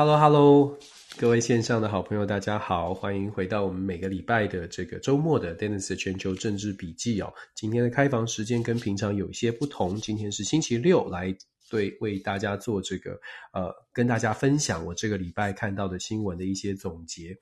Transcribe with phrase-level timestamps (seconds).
[0.00, 0.78] Hello，Hello，
[1.18, 7.30] 各位线上的好朋友，大家好，欢迎回到我们每个礼拜的这个周末的 Dennis 的全球政治笔记哦。
[7.54, 11.36] 今天的开房时间跟平常有一些不同，今天是星期六，来
[11.68, 13.10] 对为大家做这个
[13.52, 17.36] 呃，跟大家分享我这个礼拜看到的新闻的一些总结。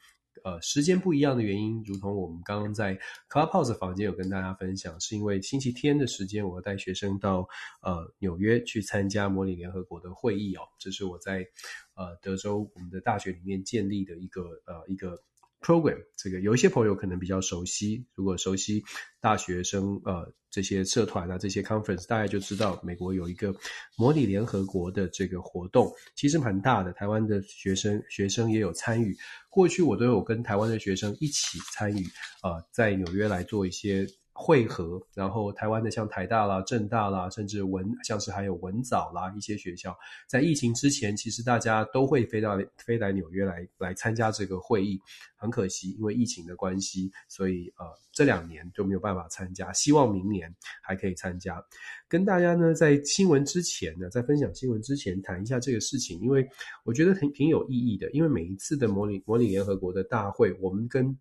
[0.45, 2.99] 呃，时间不一样的原因，如同我们刚刚在
[3.31, 7.49] Clubhouse 房间有跟大家分享，是因为星期天的时间，我要带学生到
[7.83, 10.63] 呃纽约去参加模拟联合国的会议哦。
[10.79, 11.47] 这是我在
[11.95, 15.23] 呃德州我们的大学里面建立的一个呃一个。
[15.61, 18.83] Program 这个有一些朋友可能比较熟悉，如果熟悉
[19.21, 23.55] 大学生呃这些社团啊这些 conference，大家就知道美国有一个
[23.97, 26.93] 模拟联合国的这个活动，其实蛮大的。
[26.93, 29.17] 台湾的学生学生也有参与，
[29.51, 32.05] 过去我都有跟台湾的学生一起参与、
[32.43, 34.07] 呃，在纽约来做一些。
[34.41, 45.01] 汇合，然后台湾的像台大啦、政大啦，甚至文像是还有文藻啦一些学校，在疫情之前，其实大家都会飞到飞来纽约来来参加这个会议。
[45.41, 49.73] 很可惜，因为疫情的关系，所以呃这两年就没有办法参加。
[49.73, 51.65] 希望明年还可以参加。
[52.09, 56.45] 跟大家呢在新闻之前呢，在分享新闻之前谈一下这个事情，因为
[56.85, 58.11] 我觉得挺挺有意义的。
[58.11, 61.17] 因为每一次的模拟模拟联合国的大会，我们跟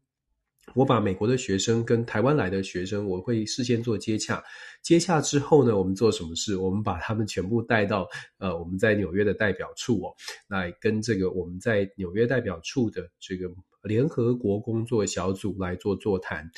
[0.73, 4.43] 我把美国的学生跟台湾来的学生，我会事先做接洽。
[4.83, 6.55] 接洽之后呢，我们做什么事？
[6.55, 10.13] 我们把他们全部带到呃我们在纽约的代表处哦，
[10.47, 13.49] 来跟这个我们在纽约代表处的这个
[13.83, 16.49] 联合国工作小组来做座谈。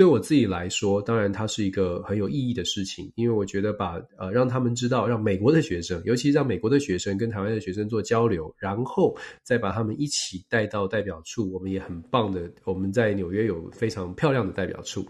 [0.00, 11.52] 对我自己来说，当然它是一个很有意义的事情，因为我觉得把呃让他们知道，让美国的学生，尤其让美国的学生跟台湾的学生做交流，然后再把他们一起带到代表处。
[11.52, 15.04] 我们也很棒的，我们在纽约有非常漂亮的代表处，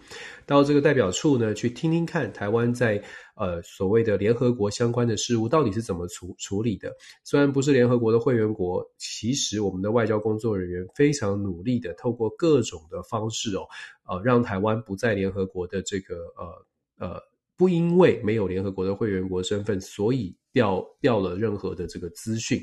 [0.45, 3.01] 到这个代表处呢，去听听看台湾在。
[3.41, 6.95] 呃，所谓的联合国相关的事务到底是怎么处处理的？
[7.25, 13.67] 虽然不是联合国的会员国，其实我们的外交工作人员非常努力的，透过各种的方式哦，
[14.07, 17.23] 呃，让台湾不在联合国的这个呃呃，
[17.57, 22.63] 不因为没有联合国的会员国身份，所以掉掉了任何的这个资讯。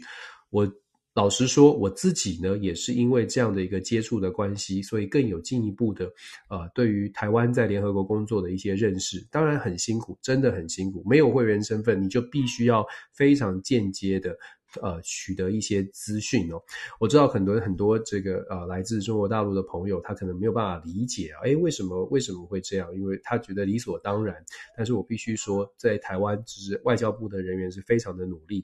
[0.51, 0.71] 我。
[1.17, 6.05] 老实说，我自己呢，也是因为这样的一个接触的关系，所以更有进一步的，
[6.47, 9.25] 呃，对于台湾在联合国工作的一些认识。
[9.31, 11.03] 当然很辛苦，真的很辛苦。
[11.09, 14.37] 没有会员身份，你就必须要非常间接的，
[14.79, 16.61] 呃，取得一些资讯哦。
[16.99, 22.93] 我知道很多很多这个呃来自中国大陆的朋友，他可能没有办法理解啊，诶，为什么为什么会这样？
[22.93, 24.35] 因为他觉得理所当然。
[24.77, 28.63] 但是我必须说，在台湾，就是外交部的人员是非常的努力。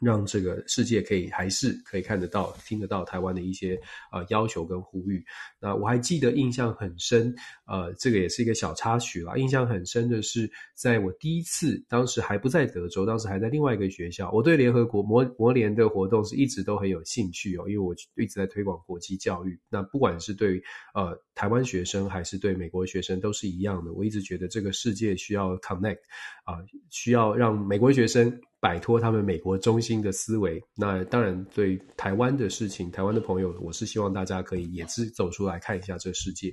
[0.00, 3.78] 让这个世界可以还是可以看得到、听得到台湾的一些
[4.12, 5.24] 呃要求跟呼吁。
[5.60, 7.34] 那我还记得印象很深，
[7.66, 9.36] 呃，这个也是一个小插曲啦。
[9.36, 14.30] 印象很深的是，在我第一次，当时还不在德州，当时还在另外一个学校。
[14.32, 19.58] 我对联合国模模联的活动是一直都很有兴趣哦，因为我一直在推广国际教育。
[19.68, 20.62] 那不管是对
[20.94, 23.92] 呃台湾学生还是对美国学生都是一样的。
[23.92, 26.00] 我一直觉得这个世界需要 connect
[26.42, 26.58] 啊，
[26.90, 28.40] 需要让美国学生。
[28.60, 36.52] 摆脱他们美国中心的思维，那当然对台湾的事情，台湾的朋友，我是希望大家可以也是走出来看一下这世界。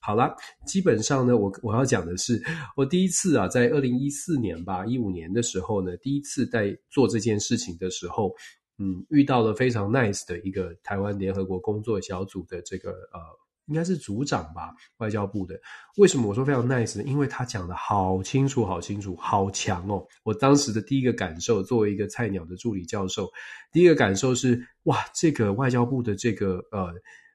[0.00, 0.34] 好啦，
[0.66, 2.42] 基本上呢，我我要讲的是，
[2.74, 8.34] 我第一次啊，在二零一四年吧，一五年的时候呢，第一次在做这件事情的时候，
[8.78, 13.41] 嗯，遇到了非常 nice 的一个台湾联合国工作小组的这个呃。
[13.66, 15.58] 应该是组长吧，外交部的。
[15.96, 17.04] 为什么我说非常 nice 呢？
[17.04, 20.04] 因为他讲的好清楚，好清楚，好强哦！
[20.22, 23.30] 我当时的第一个感受，作为一个菜鸟的助理教授，
[23.72, 26.92] 第一个感受是，哇，这个外交部的这个呃。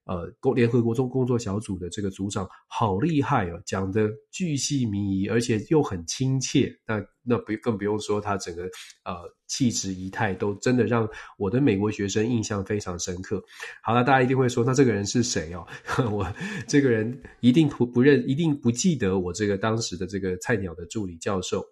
[0.07, 6.73] 呃，联联合国中工作小组的这个组长好厉害哦，讲的巨细靡遗，而且又很亲切。
[6.85, 8.63] 那那不更不用说他整个
[9.03, 9.15] 呃
[9.47, 11.05] 气质仪态都真的让
[11.37, 13.43] 我的美国学生印象非常深刻。
[13.83, 15.67] 好了，大家一定会说，那这个人是谁哦？
[16.09, 16.25] 我
[16.67, 21.65] 这个人一定不不认，一定不记得我这个当时的这个菜鸟的助理教授。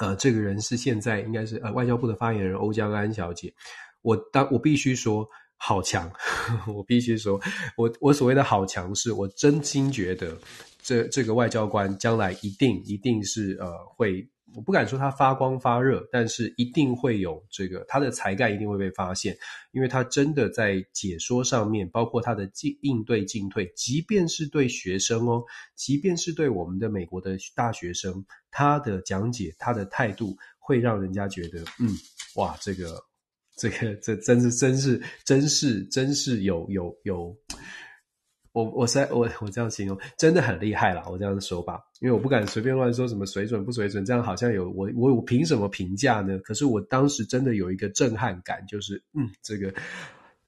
[0.00, 3.52] 呃，这个人是现在应该是呃外交部的发言人欧江安小姐。
[4.00, 5.28] 我当我必须说。
[5.64, 6.10] 好强！
[6.66, 7.40] 我必须说，
[7.76, 10.36] 我我所谓的好强，是我真心觉得
[10.82, 19.38] 这这个外交官将来一定一定是呃会，我不敢说他发光发热，但是一定会有这个他的才干一定会被发现，
[19.70, 25.44] 因为他真的在解说上面，包括他的进应对进退，即便是对学生哦，
[25.76, 31.88] 即便是对我们的美国的大学生，他的讲解他的态度会让人家觉得，嗯，
[32.34, 33.00] 哇，这个。
[33.62, 37.32] 这个这真是真是真是真是有有有
[38.50, 41.04] 我我在我我这样形容，真的很厉害啦。
[41.08, 46.36] 我这样说吧，因为我不敢随便乱说什么水准不水准，这样好像有我我我凭什么评价呢？
[46.40, 49.72] 可是我当时真的有一个震撼感，就是嗯，这个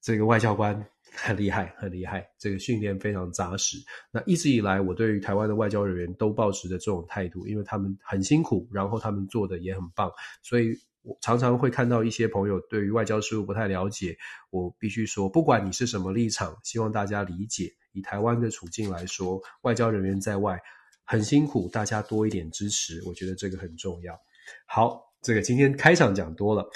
[0.00, 3.78] 这个外交官很厉害，很厉害，这个训练非常扎实。
[4.10, 10.10] 那一直以来，我对于台湾的外交人员都抱持着这种态度，因为他们很辛苦，然后他们做的也很棒，
[10.42, 10.76] 所以。
[11.04, 14.16] 我常常会看到一些朋友对于外交事务不太了解，
[14.48, 17.70] 我必须说，不管你是什么立场，希望大家理解。
[17.92, 20.58] 以台湾的处境来说，外交人员在外
[21.04, 24.18] 很辛苦，大家多一点支持，我觉得这个很重要。
[24.66, 26.66] 好，这个今天开场讲多了，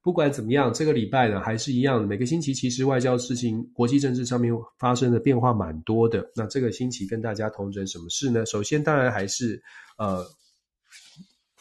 [0.00, 6.24] 不管怎么样，这个礼拜呢还是一样，每个星期其实外交事情、国际政治上面发生的变化蛮多的。
[6.36, 8.46] 那这个星期跟大家同整什么事呢？
[8.46, 9.60] 首先，当然还是
[9.98, 10.24] 呃。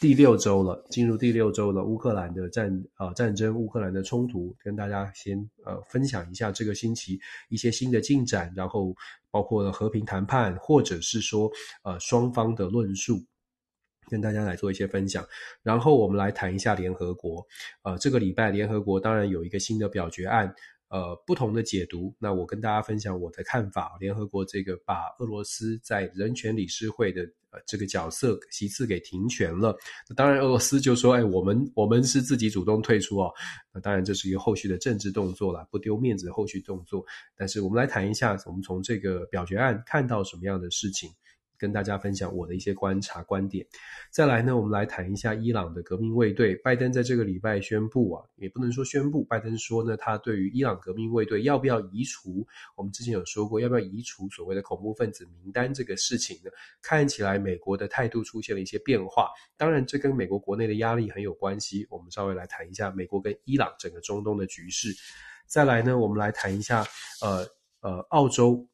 [0.02, 1.84] 第六周了，进入第六周了。
[1.84, 7.20] 乌克兰的战呃战争，乌克兰的冲突，跟大家先呃分享一下这个星期
[7.50, 8.96] 一些新的进展，然后
[9.30, 11.52] 包括了和平谈判，或者是说
[11.84, 13.24] 呃双方的论述，
[14.10, 15.24] 跟大家来做一些分享。
[15.62, 17.46] 然后我们来谈一下联合国，
[17.84, 20.52] 呃这个礼拜联合国当然有一个新的表决案。
[20.92, 22.14] 呃，不同的解读。
[22.20, 23.96] 那我跟大家分享我的看法。
[23.98, 27.22] 联合国这个把俄罗斯在人权理事会的
[27.52, 29.74] 呃这个角色席次给停权了。
[30.10, 33.32] 那当然，俄罗斯就说：“哎，我们我们是自己主动退出哦。”
[33.74, 37.06] 那当然这是一个后续的政治动作啦，不丢面子的后续动作。
[37.38, 41.10] 但是我们来谈一下，我们从这个表决案看到什么样的事情。
[41.62, 43.64] 跟大家分享我的一些观察观点。
[44.10, 46.56] 再来呢，我们来谈一下伊朗的革命卫队。
[46.56, 52.44] 拜登在这个礼拜宣布啊，也不能说宣布，拜登说呢，他对于伊朗革命卫队要不要移除，
[52.76, 56.50] 我们之前有说过，要不要移除所谓的恐怖分子名单这个事情呢，
[56.82, 59.30] 看起来美国的态度出现了一些变化。
[59.56, 61.86] 当然，这跟美国国内的压力很有关系。
[61.92, 64.90] 我们稍微来谈一下美国跟伊朗整个中东的局势。
[65.46, 66.84] 再来呢，我们来谈一下，
[67.22, 67.46] 呃
[67.82, 68.68] 呃，澳洲。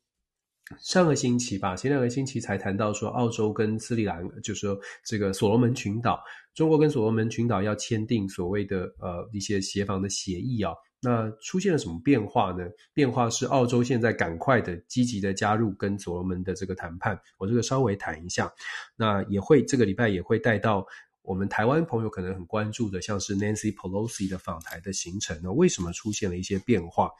[0.81, 6.21] 上个星期吧，前两个星期才谈到说，澳洲跟斯里兰，就是说这个所罗门群岛，
[6.53, 10.73] 中国跟所罗门群岛要签订所谓的呃一些协防的协议啊。
[10.99, 12.67] 那出现了什么变化呢？
[12.91, 17.17] 变化是澳洲现在赶快的积极的加入跟所罗门的这个谈判。
[17.37, 18.51] 我这个稍微谈一下，
[18.95, 20.85] 那也会这个礼拜也会带到
[21.21, 27.11] 我们台湾朋友可能很关注的，像是 Nancy Pelosi 的访台的行程呢，为什么出现了一些变化？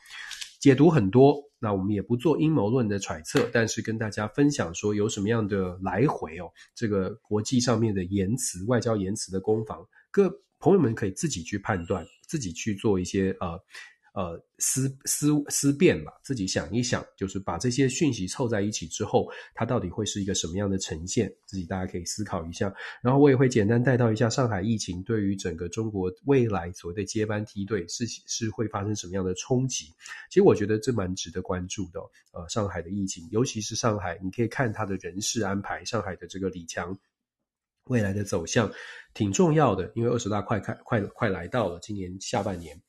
[0.60, 13.60] 解读很多，那我们也不做阴谋论的揣测，但是跟大家分享说有什么样的来回哦，这个国际上面的言辞、外交言辞的攻防，各朋友们可以自己去判断，自己去做一些呃。
[14.18, 21.32] 呃，思思思辨吧，自己想一想，就是把这些讯息凑在一起之后，它到底会是一个什么样的呈现？
[21.46, 22.74] 自己大家可以思考一下。
[23.04, 29.86] 然后我也会简单带到一下上海疫情对于整个中国未来所谓的接班梯队是是会发生什么样的冲击？
[30.32, 32.00] 其实我觉得这蛮值得关注的。
[32.32, 36.98] 呃，上海的疫情，尤其是上海，你可以看他的人事安排，上海的这个李强
[37.90, 38.72] 未来的走向
[39.14, 42.80] 挺重要的，因为二十大快开快快来到了，今年下半年。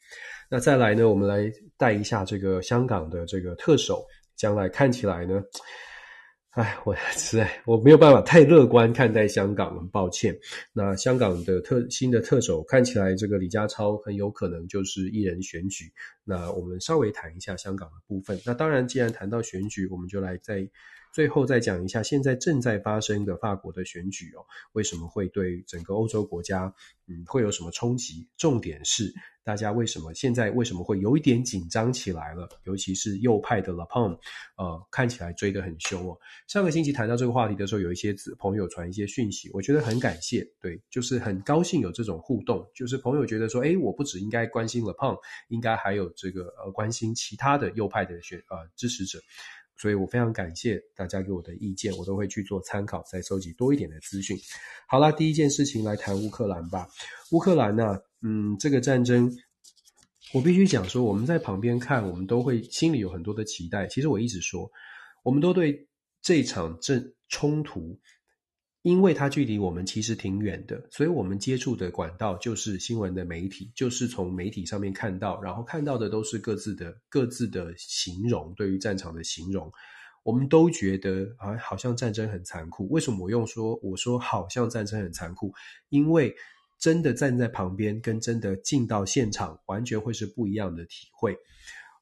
[0.50, 4.04] 那再来呢，我们来带一下这个香港的这个特首，
[4.36, 5.42] 将来看起来呢，
[6.52, 10.34] 哎，我 实在我没有办法太乐观看待香港，很抱歉。
[10.72, 15.84] 那香港的特新的特首看起来，这个李家超很有可能就是一人选举。
[16.24, 18.40] 那我们稍微谈一下香港的部分。
[18.44, 20.66] 那当然，既然谈到选举，我们就来在
[21.12, 26.72] 最后再讲一下现在正在发生的法国的选举哦，为什么会对整个欧洲国家
[27.06, 28.26] 嗯会有什么冲击？
[28.36, 29.12] 重点是。
[29.44, 32.46] 大家为什么现在为什么会有一点紧张起来了？
[32.64, 34.18] 尤其是右派的 Le Pen，
[34.58, 36.14] 呃，看起来追得很凶哦。
[36.46, 42.70] 上个星期谈到这个话题的时候，有一些朋友传一些讯息，我觉得很感谢，对，就是很高兴有这种互动。
[42.74, 49.18] 就是朋友觉得说，诶，我不只应该关心 Le Pen，应该还有这个呃关心其他的右派的选呃支持者。
[49.78, 54.36] 所以我非常感谢大家给我的意见，我都会去做参考，再收集多一点的资讯。
[54.88, 56.88] 好啦，第一件事情来谈乌克兰吧。
[57.30, 59.32] 乌克兰呢，嗯，这个战争，
[60.34, 63.86] 我必须讲说，我们在旁边看，我们都会心里有很多的期待。
[63.86, 64.70] 其实我一直说，
[65.22, 65.88] 我们都对
[66.20, 67.98] 这场战冲突。
[68.82, 79.70] 因为它距离我们其实挺远的，所以我们接触的管道就是新闻的媒体，就是从媒体上面看到，然后看到的都是各自的各自的形容，对于战场的形容，
[80.22, 82.88] 我们都觉得啊，好像战争很残酷。
[82.88, 85.52] 为什么我用说我说好像战争很残酷？
[85.88, 86.32] 因为
[86.78, 91.36] 真的站在旁边，跟真的进到现场，完全会是不一样的体会。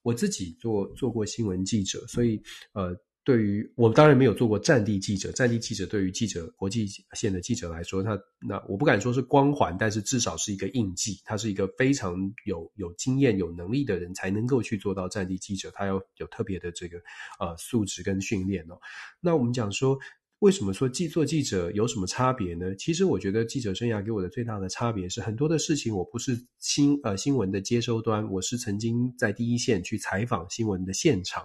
[0.03, 2.43] 我自己做做过新闻记者，所以
[2.73, 2.95] 呃。
[3.27, 11.21] 对于我当然没有做过战地记者，战地记者对于记者国际线的记者来说，他那我不敢说是光环，但是至少是一个印记。
[11.25, 16.99] 他是一个非常有有经验、有能力的人才能够去做到战地记者，他要有特别的这个
[17.41, 18.79] 呃素质跟训练哦。
[19.21, 19.99] 那我们讲说，
[20.39, 22.77] 为什么说记做记者有什么差别呢？
[22.77, 31.45] 其实我觉得记者生涯给我的最大的差别是，很多的事情我不是新呃新闻的接收端，我是曾经在第一线去采访新闻的现场。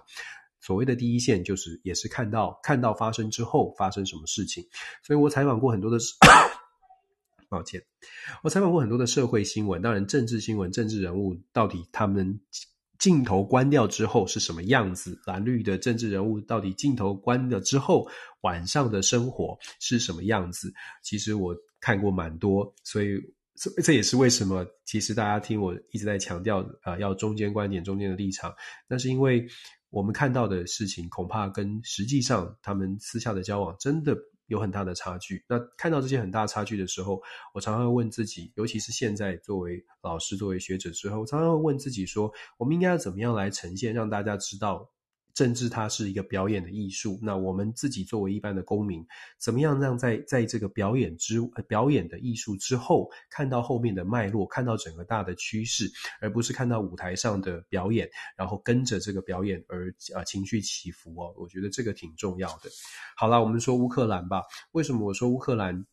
[0.62, 4.64] 所谓的第一线，就是也是看到看到发生之后发生什么事情，
[5.02, 5.98] 所以我采访过很多的，
[7.50, 7.82] 抱歉，
[8.44, 12.40] 我采访过很多的社会新闻，当然政治新闻、政治人物到底他们
[12.96, 18.08] 镜头关掉之后是什么样子，蓝绿的政治人物到底镜头关了之后
[18.42, 23.20] 晚上的生活是什么样子，其实我看过蛮多，所以
[23.56, 28.54] 这这也是为什么其实大家听我一直在强调啊、呃，要中间观点、中间的立场，
[28.86, 29.44] 那是因为。
[29.92, 35.44] 我们看到的事情，恐怕跟实际上他们私下的交往真的有很大的差距。
[35.46, 37.20] 那看到这些很大差距的时候，
[37.52, 44.90] 我常常会问自己，尤其是现在作为老师、作为学者之后，常常会问自己说：我们应该要怎么样来呈现，让大家知道？
[45.34, 49.04] 政治它是一个表演的艺术，那我们自己作为一般的公民，
[49.38, 62.70] 怎么样让在在这个表演之表演的艺术之后，看到后面的脉络，看到整个大的趋势，而不是看到舞台上的表演，然后跟着这个表演而呃情绪起伏哦，我觉得这个挺重要的。
[63.16, 65.84] 好啦，我们说乌克兰吧，为什么我说乌克兰？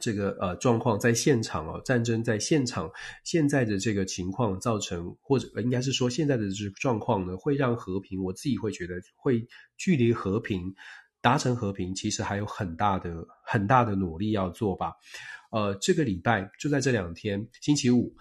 [0.00, 2.90] 这个呃状况在现场哦，战争在现场，
[3.24, 10.74] 现在的这个情况造成，或者应该是说现在的这状况呢，会让和平，我自己会觉得会距离和平
[11.20, 14.92] 达成和平，其实还有很大的很大的努力要做吧。
[15.50, 18.14] 呃，这个礼拜就在这两天，星期五，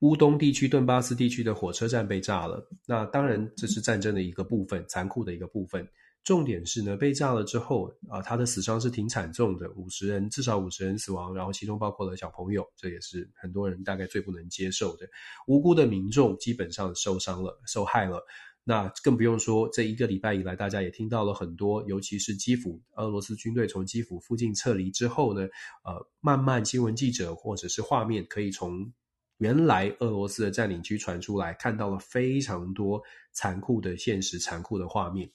[0.00, 2.68] 乌东地区顿巴斯地区的火车站被炸了。
[2.86, 5.88] 那当然这是战争的一个部分，残酷的一个部分。
[6.24, 15.08] 重点是呢，被炸了之后啊，他的死伤是挺惨重的，五十人，至少五十人死亡，然后其中包括了小朋友，这也是很多人大概最不能接受的。
[15.46, 18.22] 无辜的民众基本上受伤了，受害了。
[18.62, 25.48] 那更不用说这一个礼拜以来，大家也听到了很多，尤其是基辅，俄罗斯军队从基辅附近撤离之后呢，
[25.84, 28.92] 呃，慢慢新闻记者或者是画面可以从
[29.38, 33.00] 原来俄罗斯的占领区传出来，看到了非常多
[33.32, 35.30] 残酷的现实、残酷的画面。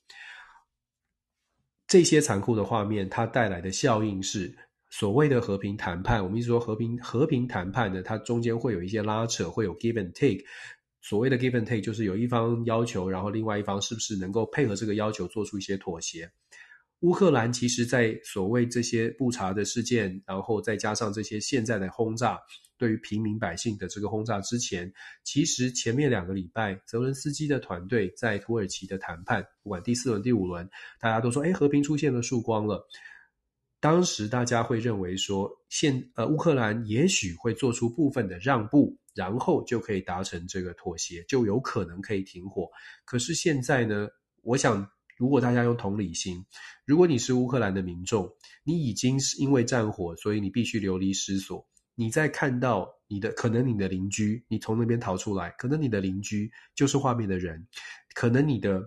[1.94, 4.52] 这些残酷的画面，它带来的效应是
[4.90, 6.24] 所谓的和平谈判。
[6.24, 10.44] 我们一直说和平和平谈判呢，它中间会有一些拉扯，会有 give and take。
[11.04, 16.28] 所谓的 give and take 就是有一方要求，然后另外一方是不是能够配合这个要求做出一些妥协。
[17.02, 22.40] 乌克兰其实，在所谓这些布查的事件，然后再加上这些现在的轰炸。
[22.78, 24.92] 对于平民百姓的这个轰炸之前，
[25.24, 32.86] 其实前面两个礼拜，泽伦斯基的团队在土耳其的谈判，不管第四轮、第五轮，大家都说，哎，和平出现了曙光了。
[33.80, 42.70] 当时大家会认为说，现呃乌克兰也许会做出部分的让步，然后就可以达成这个妥协，就有可能可以停火。
[43.04, 44.08] 可是现在呢，
[44.42, 46.46] 我想，如果大家用同理心，
[46.86, 48.30] 如果你是乌克兰的民众，
[48.64, 51.68] 你已经是因为战火，所以你必须流离失所。
[51.96, 57.66] 你在看到你的可能你的邻居，你从那边逃出来，可能你的邻居就是画面的人，
[58.16, 58.82] 可能你的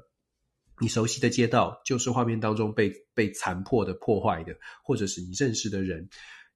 [0.80, 6.08] 你熟悉的街道就是画面当中被被残破的破坏的，或者是你认识的人，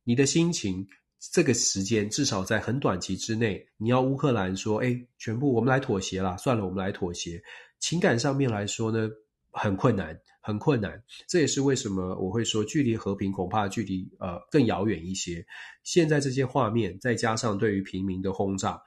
[0.04, 0.86] 你的心情
[1.32, 7.42] 这个时间至少在很短期之内，你要乌克兰说，哎，全部我们来妥协啦，算了，我们来妥协，
[7.78, 9.08] 情感上面来说呢，
[9.52, 10.18] 很困难。
[10.42, 15.44] 很困难，这也是为什么我会说距离和平恐怕距离呃更遥远一些。
[15.84, 18.82] 现在这些画面，再加上对于平民的轰炸，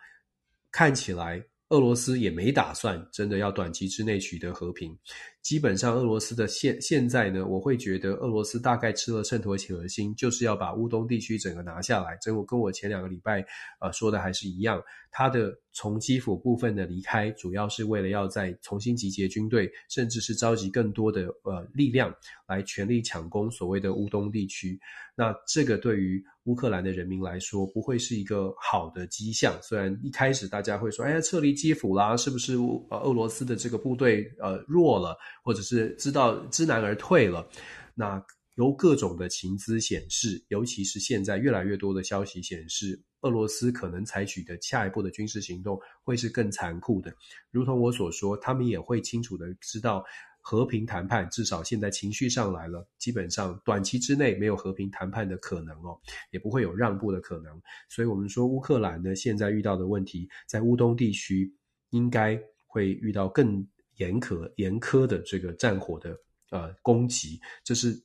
[0.72, 1.46] 看起来。
[1.70, 4.96] 俄罗斯也没打算真的要短期之内取得和平。
[5.44, 12.18] 基本上，俄罗斯的现现在呢，我会觉得俄罗斯大概吃了秤砣铁了心，就是要把乌东地区整个拿下来。
[12.22, 13.46] 这我跟我前两个礼拜
[13.80, 14.82] 呃说的还是一样。
[15.16, 22.12] 他的从基辅部分的离开，主要是为了要再重新集结军队，甚至是召集更多的呃力量
[22.48, 24.80] 来全力抢攻所谓的乌东地区。
[25.14, 29.56] 那这个对于乌克兰的人民来说，不会是一个好的迹象。
[29.62, 32.56] 虽然一开始大家会说：“哎呀，撤离基辅啦，是不是
[32.90, 37.48] 呃俄罗斯的这个部队呃弱了，或者是知道知难而退了？”
[37.96, 38.24] 那
[38.56, 47.16] 由各种的情资显示，尤其是现在越来越多的消息显示，俄罗斯可能采取的下一步的军事行动会是更残酷的。
[47.52, 50.04] 如同我所说，他们也会清楚的知道。
[50.46, 55.98] 和平谈判至少现在情绪上来了，基本上短期之内没有和平谈判的可能哦，
[56.32, 57.62] 也不会有让步的可能。
[57.88, 61.50] 所以，我们说乌克兰呢，现在遇到的问题，在乌东地区
[61.92, 62.38] 应该
[62.68, 63.66] 会遇到更
[64.04, 66.18] 严苛、严苛的这个战火的
[66.52, 67.98] 呃攻击，这是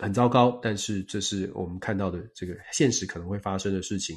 [0.00, 4.16] 很糟糕，但是这是我们看到的这个现实可能会发生的事情。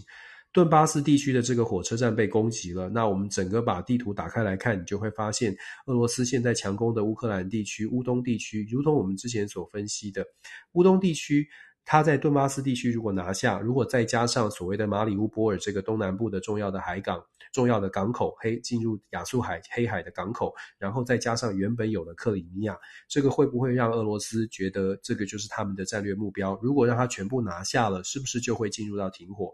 [0.53, 10.25] 顿巴斯地区的这个火车站被攻击了，那我们整个把地图打开来看，你就会发现，俄罗斯现在强攻的乌克兰地区、乌东地区，如同我们之前所分析的，
[10.73, 11.47] 乌东地区，
[11.85, 22.77] 它在顿巴斯地区如果拿下，如果再加上所谓的马里乌波尔这个东南部的重要的海港、重要的港口，黑进入亚速海、黑海的港口，然后再加上原本有的克里米亚，
[23.07, 26.59] 这个会不会让俄罗斯觉得这个就是他们的战略目标？
[26.61, 29.51] 如果让他全部拿下了，是不是就会进入到停火？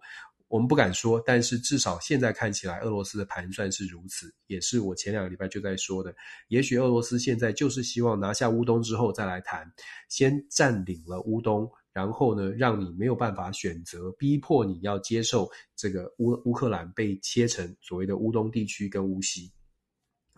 [0.50, 6.16] 我们不敢说，但是至少现在看起来，俄罗斯的盘算是如此，也是我前两个礼拜就在说的。
[6.48, 9.70] 也许俄罗斯现在就是希望拿下乌东之后再来谈，
[10.08, 19.52] 先占领了乌东，然后呢，让你没有办法选择，逼迫你要接受这个乌乌克兰被切成所谓的乌东地区跟乌西，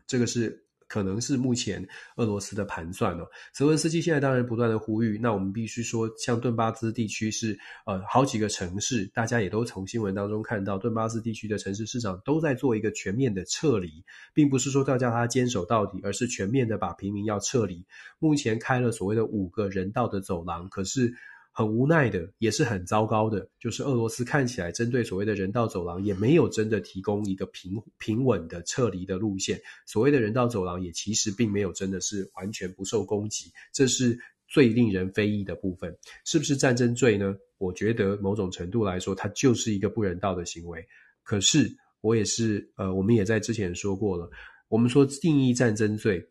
[0.08, 0.66] 这个是。
[0.92, 3.28] 可能是目前俄罗斯的盘算哦。
[3.54, 17.86] 泽文斯基现在当然不断的呼吁，那我们必须说，像顿巴斯地区是呃好几个城市，大家也都从新闻当中看到，顿巴斯地区的城市市长都在做一个全面的撤离，并不是说要叫他坚守到底，而是全面的把平民要撤离。
[18.18, 21.14] 目前开了所谓的五个人道的走廊，可是。
[21.52, 29.60] 很无奈的，也是很糟糕的，就是俄罗斯看起来针对所谓的人道走廊，也没有真的提供一个平平稳的撤离的路线。
[29.86, 35.94] 所谓的人道走廊，也其实并没有真的是完全不受攻击，这是最令人非议的部分。
[36.24, 37.36] 是不是战争罪呢？
[37.58, 40.82] 我觉得某种程度来说，它就是一个不人道的行为。
[41.24, 44.30] 可是我也是，呃，我们也在之前说过了，
[44.70, 46.26] 我们说定义战争罪，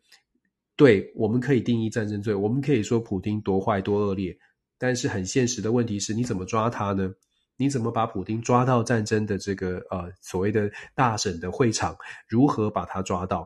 [0.75, 4.35] 对，我们可以定义战争罪，我们可以说普丁多坏多恶劣。
[4.79, 7.13] 但是很现实的问题是，你怎么抓他呢？
[7.57, 11.95] 你怎么把普丁抓到战争的这个呃所谓的大省的会场？
[12.27, 13.45] 如何把他抓到？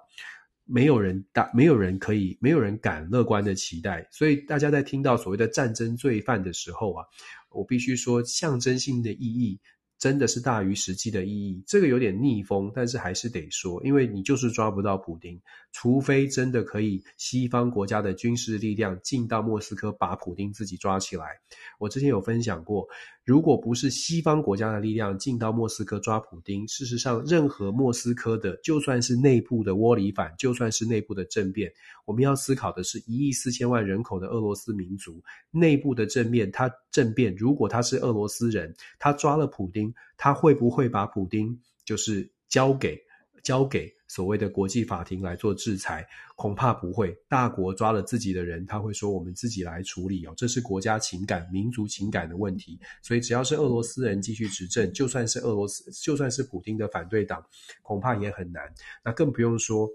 [0.66, 4.08] 没有人大，没有人可以，没有人敢乐观的期待。
[4.12, 7.04] 所以大家在听到所谓的战争罪犯的时候啊，
[7.50, 9.60] 我必须说象征性的意义。
[10.04, 15.42] 真的是大于实际的意义，这个有点逆风，但是还是得说，因为你就是抓不到普丁，
[15.72, 21.40] 除非真的可以西方国家的军事力量进到莫斯科把普丁自己抓起来。
[21.80, 22.86] 我之前有分享过。
[23.26, 31.72] 如果不是西方国家的力量进到莫斯科抓普丁，事实上，任何莫斯科的，就算是内部的窝里反，就算是内部的政变，
[32.04, 43.02] 我们要思考的是一亿四千万人口的俄罗斯民族内部的政变，他政变，如果他是俄罗斯人，他抓了普丁，他会不会把普丁就是交给
[43.44, 43.94] 交给？
[44.08, 47.18] 所谓的国际法庭来做制裁，恐怕不会。
[47.28, 52.80] 大国抓了自己的人，他会说我们自己来处理哦，这是国家情感、民族情感的问题。
[53.02, 57.44] 所以只要是俄罗斯人继续执政，就算是俄罗斯，就算是普京的反对党，
[57.82, 58.72] 恐怕也很难。
[59.04, 59.90] 那更不用说。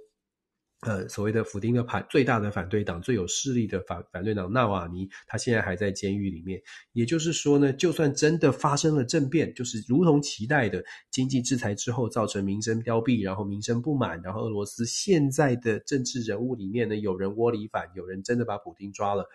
[0.83, 6.63] 呃，所谓的普丁的反最大的反对党，最有势力的反反对党纳瓦尼，他现在还在监狱里面。
[6.93, 19.29] 也就是说呢，就算真的发生了政变，就是如同期待的经济制裁之后造成民生凋敝，然后民生不满，然后俄罗斯现在的政治人物里面呢，有人窝里反，有人真的把普丁抓了，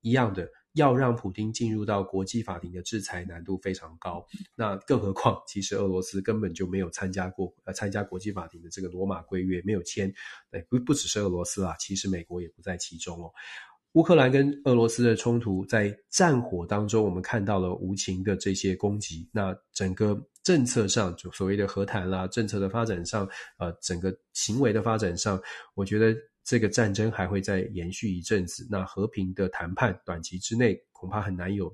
[0.00, 0.48] 一样的。
[0.78, 10.12] 要让普丁进入到国际法庭的制裁难度非常高，那更何况，其实俄罗斯根本就没有参加过呃参加国际法庭的这个罗马规约，没有签。
[10.50, 13.30] 对，不不只是俄罗斯啊，其实美国也不在其中哦。
[13.92, 19.28] 乌克兰跟俄罗斯的冲突在战火当中，我们看到了无情的这些攻击。
[19.32, 25.38] 那整个政策上，就所谓的和谈啦，政策的发展上，呃，整个行为的发展上，
[25.74, 26.16] 我觉得。
[26.48, 31.70] 这个战争还会再延续一阵子，那和平的谈判短期之内恐怕很难有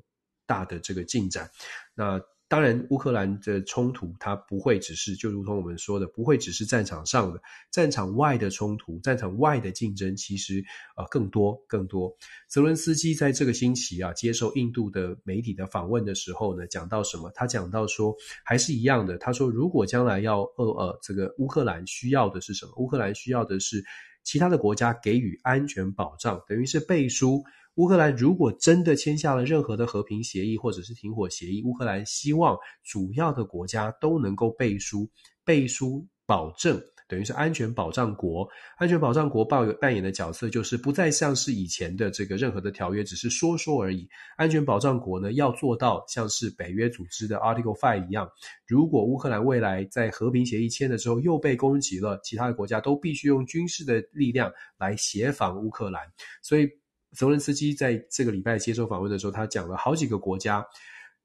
[0.47, 1.49] 大的这个进展。
[1.95, 10.61] 那当然，乌克兰的冲突它不会只是，就如同我们说的，不会只是战场上的，战场外的冲突，战场外的竞争其实、
[10.97, 12.13] 呃、更多更多。
[12.49, 17.31] 泽伦斯基在这个星期啊接受印度的媒体的访问的时候呢，讲到什么？
[17.33, 18.13] 他讲到说
[18.45, 22.73] 还是一样的，他说如果将来要呃呃这个乌克兰需要的是什么？
[22.79, 23.85] 乌克兰需要的是。
[24.25, 27.45] 其他的国家给予安全保障，等于是背书。
[27.77, 35.11] 乌克兰如果真的签下了任何的和平协议或者是停火协议，乌克兰希望主要的国家都能够背书，
[35.45, 36.81] 背书保证。
[37.15, 38.45] 等于是安全保障国，
[38.77, 44.09] 安全保障国扮扮演的角色就是不再像是以前的这个任何的条约只是说说而已。
[44.37, 48.29] 安全保障国呢，要做到像是北约组织的 Article Five 一样，
[48.67, 56.03] 如果乌克兰未来在和平协议签的时候又被攻击了，其他的国家都必须用军事的力量来协防乌克兰。
[56.43, 56.69] 所以，
[57.13, 60.67] 泽伦斯基在这个礼拜接受访问的时候，他讲了好几个国家。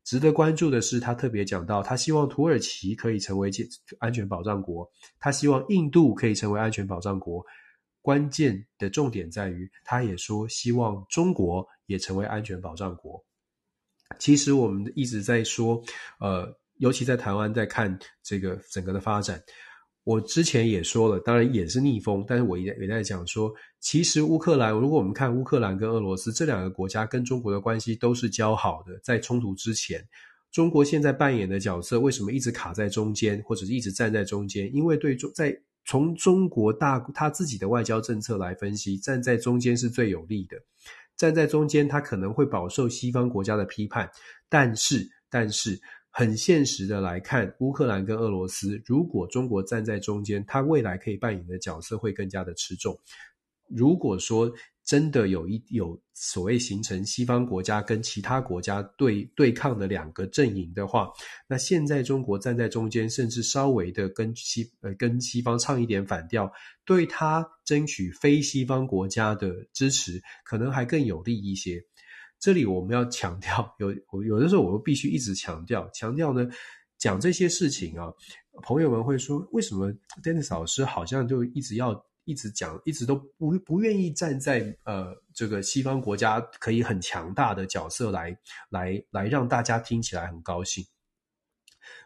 [0.04, 3.52] 值得关注的是，他特别讲到，他希望土耳其可以成为
[4.00, 7.46] 安全保障国，他希望印度可以成为安全保障国。
[8.02, 13.24] 关键的重点在于，他也说希望中国也成为安全保障国。
[14.18, 15.80] 其实我们一直在说，
[16.20, 19.40] 呃，尤其在台湾在看这个整个的发展。
[20.06, 30.04] 我之前也说了，当然也是逆风，但是我也也在讲说，其实乌克兰，如果我们看乌克兰跟俄罗斯这两个国家跟中国的关系都是交好的，在冲突之前，
[30.52, 34.74] 中国现在扮演的角色为什么一直卡在中间，或者是一直站在中间？
[34.74, 40.58] 因为对中在从中国大他自己的外交政策来分析，站在中间是最有利的，
[41.18, 44.10] 站在中间他可能会饱受西方国家的批判，
[44.50, 45.80] 但是但是。
[46.20, 53.00] 很现实的来看，乌克兰跟俄罗斯，如果中国站在中间，它未来可以扮演的角色会更加的持重。
[53.70, 54.52] 如果说
[54.84, 61.10] 真的有一有所谓形成西方国家跟其他国家对对抗的两个阵营的话，
[61.48, 66.52] 那现在中国站在中间，甚至稍微的跟西呃跟西方唱一点反调，
[66.84, 71.82] 对他争取非西方国家的支持，可能还更有利一些。
[72.40, 76.48] 这里我们要强调，有我有的时候我们必须一直强调，强调呢，
[76.98, 78.12] 讲这些事情啊，
[78.64, 79.92] 朋友们会说，为什么
[80.24, 88.38] Dennis 老师好像就一直要一直讲，一直都不不愿意站在呃这个西方国家可以很强大的角色来
[88.70, 90.86] 来来让大家听起来很高兴。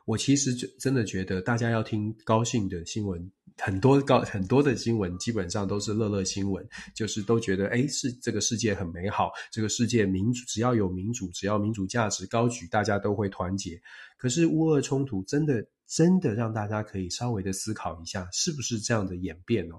[0.06, 3.32] 我其实就真的觉得，大家要听高兴的新闻。
[3.58, 13.80] 很多高很多的新闻基本上都是乐乐新闻，就是都觉得诶，是这个世界很美好，这个世界民主，只要有民主，只要民主价值高举，大家都会团结。
[14.18, 19.76] 可是乌俄冲突真的真的让大家可以稍微的思考一下，是不是这样的演变哦？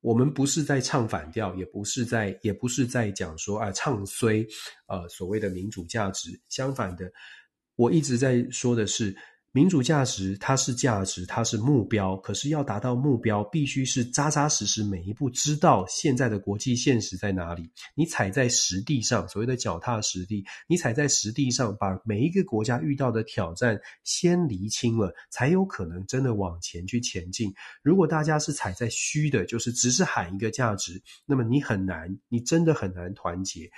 [0.00, 4.46] 我们不是在唱反调，也不是在也不是在讲说啊唱衰
[4.86, 7.10] 呃所谓的民主价值，相反的，
[7.76, 9.16] 我一直在说的是。
[9.54, 12.16] 民主价值，它是价值，它是目标。
[12.16, 17.70] 可是要达到目标，必须是扎扎实实每一步知道现在的国际现实在哪里。
[17.94, 27.52] 你踩在实地上，所谓的脚踏实地，你踩在实地上，把每一个国家遇到的挑战先厘清了，才有可能真的往前去前进。
[27.82, 33.70] 如果大家是踩在虚的，就是只是喊一个价值，那么你很难，你真的很难团结。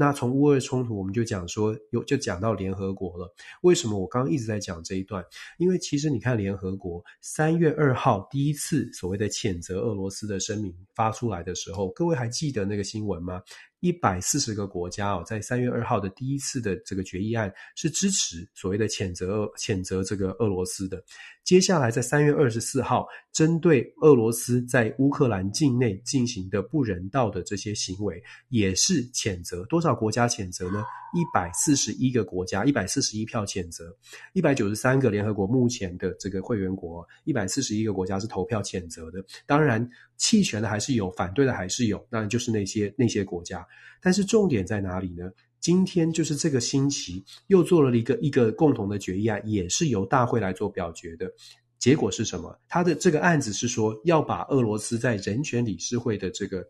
[0.00, 3.30] 那从乌俄冲突，我们就讲说，有就讲到联合国了。
[3.60, 5.22] 为什么我刚刚一直在讲这一段？
[5.58, 13.42] 因为其实你看，联合国三月二号第一次所谓的谴责俄罗斯的声明发出来的时候，各位还记得那个新闻吗？
[13.80, 21.02] 一百四十个国家哦，在三月二号的第一次的这个决议案是支持所谓的谴责谴责这个俄罗斯的。
[21.44, 29.64] 接下来在三月二十四号，针对俄罗斯在乌克兰境内进行的不人道的这些行为，也是谴责。
[29.64, 30.84] 多少国家谴责呢？
[31.12, 33.92] 一百四十一个国家，一百四十一票谴责。
[34.32, 39.24] 一百九十三个联合国目前的这个会员国，一百四十一个国家是投票谴责的。
[39.44, 39.88] 当然，
[40.20, 43.66] 弃权的还是有，反对的还是有，当然就是那些那些国家。
[44.02, 45.30] 但是重点在哪里呢？
[45.60, 51.32] 今天就是这个星期又做了一个一个共同的决议案，也是由大会来做表决的。
[51.78, 52.54] 结果是什么？
[52.68, 56.62] 他的这个案子是说要把俄罗斯在人权理事会的这个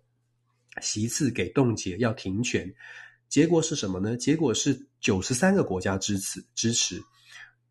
[0.81, 2.73] 席次给冻结，要停权。
[3.29, 4.17] 结果是什么呢？
[4.17, 7.03] 结果是九十三个国家支持支持，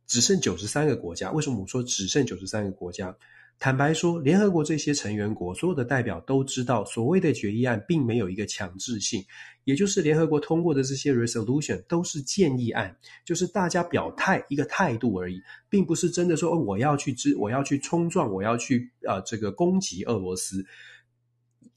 [0.08, 1.32] 只剩九十三个国家。
[1.32, 3.16] 为什么我说只剩九十三个国家？
[3.60, 9.22] 坦白说，联合国这些成员国所有的代表都知道，所谓的决议案并没有一个强制性，
[9.66, 20.66] 也就是联合国通过的这些 resolution 都是建议案，就是大家表态一个态度而已，并不是真的说，我要去支，我要去冲撞，我要去呃这个攻击俄罗斯。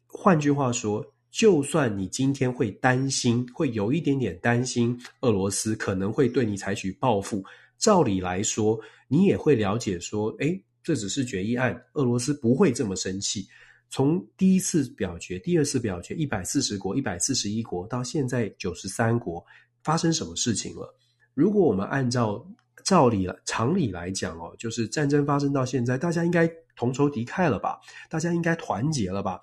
[0.07, 7.45] 换句话说，就算你今天会担心，会有一点点担心俄罗斯可能会对你采取报复，
[7.77, 13.47] 照理来说，你也会了解说，诶这只是决议案，俄罗斯不会这么生气。
[13.88, 19.45] 从第一次表决、第二次表决，一百四十国、一百四十一国，到现在九十三国，
[19.83, 20.95] 发生什么事情了？
[21.35, 22.42] 如果我们按照
[22.85, 27.79] 照理、常理来讲哦，就是战争发生到现在，大家应该同仇敌忾了吧？
[28.09, 29.40] 大家应该团结了吧？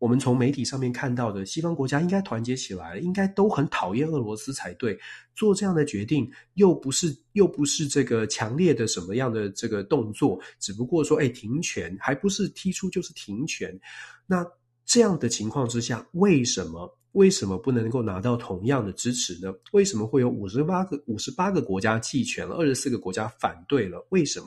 [0.00, 4.98] 我们从媒体上面看到的，西方国家应该团结起来，应该都很讨厌俄罗斯才对。
[5.34, 13.78] 做这样的决定，又不是又不是这个强烈的什么样的这个动作，只不过说，哎，停权，还不是踢出就是停权。
[14.26, 14.44] 那
[14.86, 19.52] 这样的情况之下，为什么为什么不能够拿到同样的支持呢？
[19.72, 24.02] 为什么会有五十八个五十八个国家弃权了，二十四个国家反对了？
[24.08, 24.46] 为什么？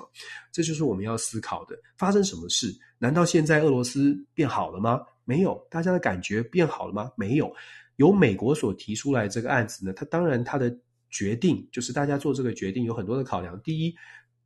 [0.51, 1.77] 这就是我们要思考的。
[1.95, 2.73] 发生什么事？
[2.97, 4.99] 难道现在俄罗斯变好了吗？
[5.25, 7.11] 没有，大家的感觉变好了吗？
[7.15, 7.53] 没有。
[7.97, 10.75] 由美国所提出来这个案子呢，它当然它的
[11.09, 13.59] 决定就是大家做这个决定有很多的考量。
[13.61, 13.95] 第一，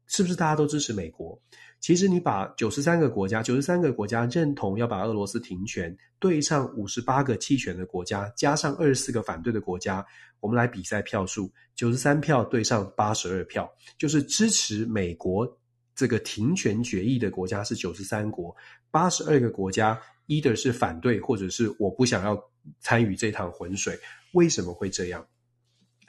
[0.06, 1.40] 是不是大家都支持美国？
[1.80, 10.06] 其实你把九十三个国家，九十三个国家认同要把俄罗斯停权，对上五十八个弃权的国家，加上二十四个反对的国家，
[10.40, 15.48] 我们来比赛票数，九十三票对上八十二票，就是支持美国
[15.96, 18.54] 这个停权决议的国家是九十三国，
[18.92, 22.42] 八十二个国家 either 是反对，或者是我不想要
[22.80, 23.98] 参与这趟浑水，
[24.34, 25.26] 为什么会这样？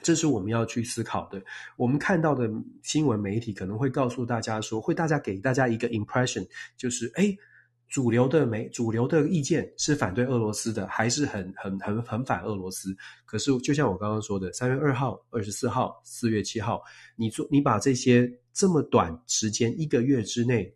[0.01, 1.41] 这是我们要去思考的。
[1.75, 2.49] 我们看到的
[2.83, 7.37] 新闻媒体可能会告诉大家说，会大家给大家一个 impression，就是诶，
[7.89, 12.95] 主流的媒主流的意见是反对俄罗斯的，还是很很很很反俄罗斯。
[13.25, 16.81] 可是就像我刚刚说的，三月二号、二十四号、四月七号，
[17.17, 20.73] 你做你把这些这么短时间一个月之内，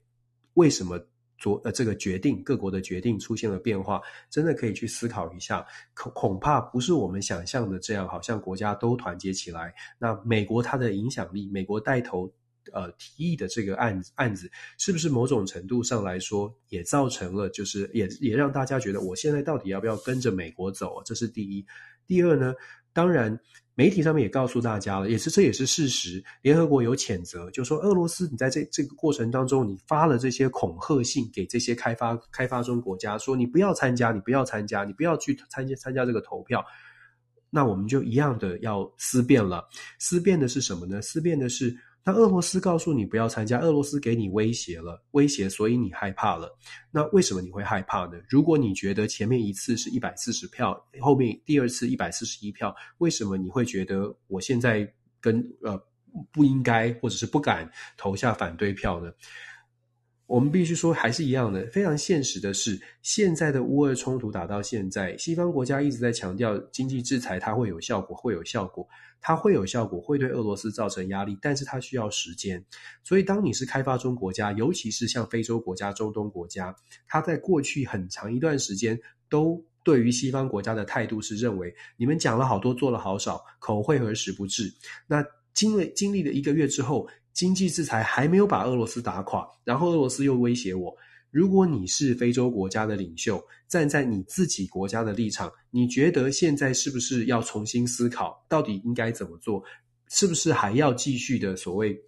[0.56, 1.00] 为什么？
[1.44, 5.66] 做呃，这个决定，各国的决定出现了变化，真的可以去思考一下。
[5.94, 9.74] 恐恐怕不是我们想象的这样，好像国家都团结起来。
[10.00, 12.32] 那美国它的影响力，美国带头
[12.72, 21.02] 呃提议的这个案案子，是不是某种程度上来说，也造成了就是也也让大家觉得，我现在到底要不要跟着美国走？
[21.04, 21.66] 这是第一。
[22.08, 22.54] 第二呢，
[22.94, 23.38] 当然。
[23.76, 26.24] 媒体上面也告诉大家了，也是这也是事实。
[26.42, 36.64] 联合国有谴责，就说俄罗斯你在这这个过程当中，你发了这些恐吓信给这些开发开发中国家，说你不要参加，你不要参加，你不要去参加参加这个投票。
[37.50, 39.68] 那我们就一样的要思辨了。
[40.00, 41.02] 思辨的是什么呢？
[41.02, 41.78] 思辨的是。
[42.06, 46.54] 那俄罗斯告诉你不要参加，俄罗斯给你威胁了，威胁，所以你害怕了。
[46.92, 48.20] 那为什么你会害怕呢？
[48.28, 54.86] 如果你觉得前面一次是一百四十票，后面第二次一百四十一票，为什么你会觉得我现在
[55.22, 55.82] 跟呃
[56.32, 59.10] 不应该或者是不敢投下反对票呢？
[60.26, 68.88] 我们必须说，还是一样的，非常现实的是，现在的乌俄冲突打到现在，西方国家一直在强调经济制裁它会有效果，会有效果，
[69.20, 72.64] 它会有效果，会对俄罗斯造成压力，但是它需要时间。
[73.04, 76.74] 所以，当你是开发中国家，尤其是像非洲国家、中东国家，
[77.06, 78.98] 它在过去很长一段时间
[79.30, 84.74] 都对于西方国家的态度是认为，你们讲了好多，做了好少，口惠而实不至。
[85.06, 87.08] 那经历经历了一个月之后。
[87.34, 90.96] 经济制裁还没有把俄罗斯打垮，然后俄罗斯又威胁我。
[91.32, 99.64] 如果你是非洲国家的领袖，站在你自己国家的立场，你觉得现在是不是要重新思考，到底应该怎么做？
[100.10, 102.00] 是不是还要继续的所谓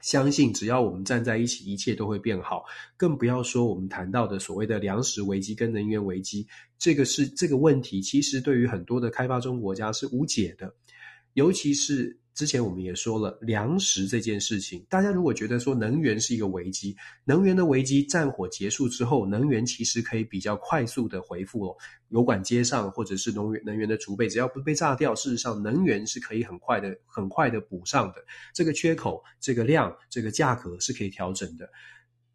[0.00, 2.64] 相信，只要我们站在一起，一切都会变好？
[2.96, 6.46] 更不要说我们谈到的所谓的粮食危机跟能源危机，
[6.78, 10.74] 这个是这个问题，其实对于很多的开发中国家是无解的，
[11.34, 12.18] 尤其是。
[12.36, 16.94] 之前我们也说了粮食这件事情，大家如果觉得说能源是一个危机，
[17.24, 21.76] 能源的危机战火结束之后，能源其实可以比较快速的恢复哦，
[22.10, 28.16] 油管接上或者是能源能源的储备，只要不被炸掉，事实上能源是可以很快的很快的补上的，
[28.52, 31.66] 这个缺口、这个量、这个价格是可以调整的。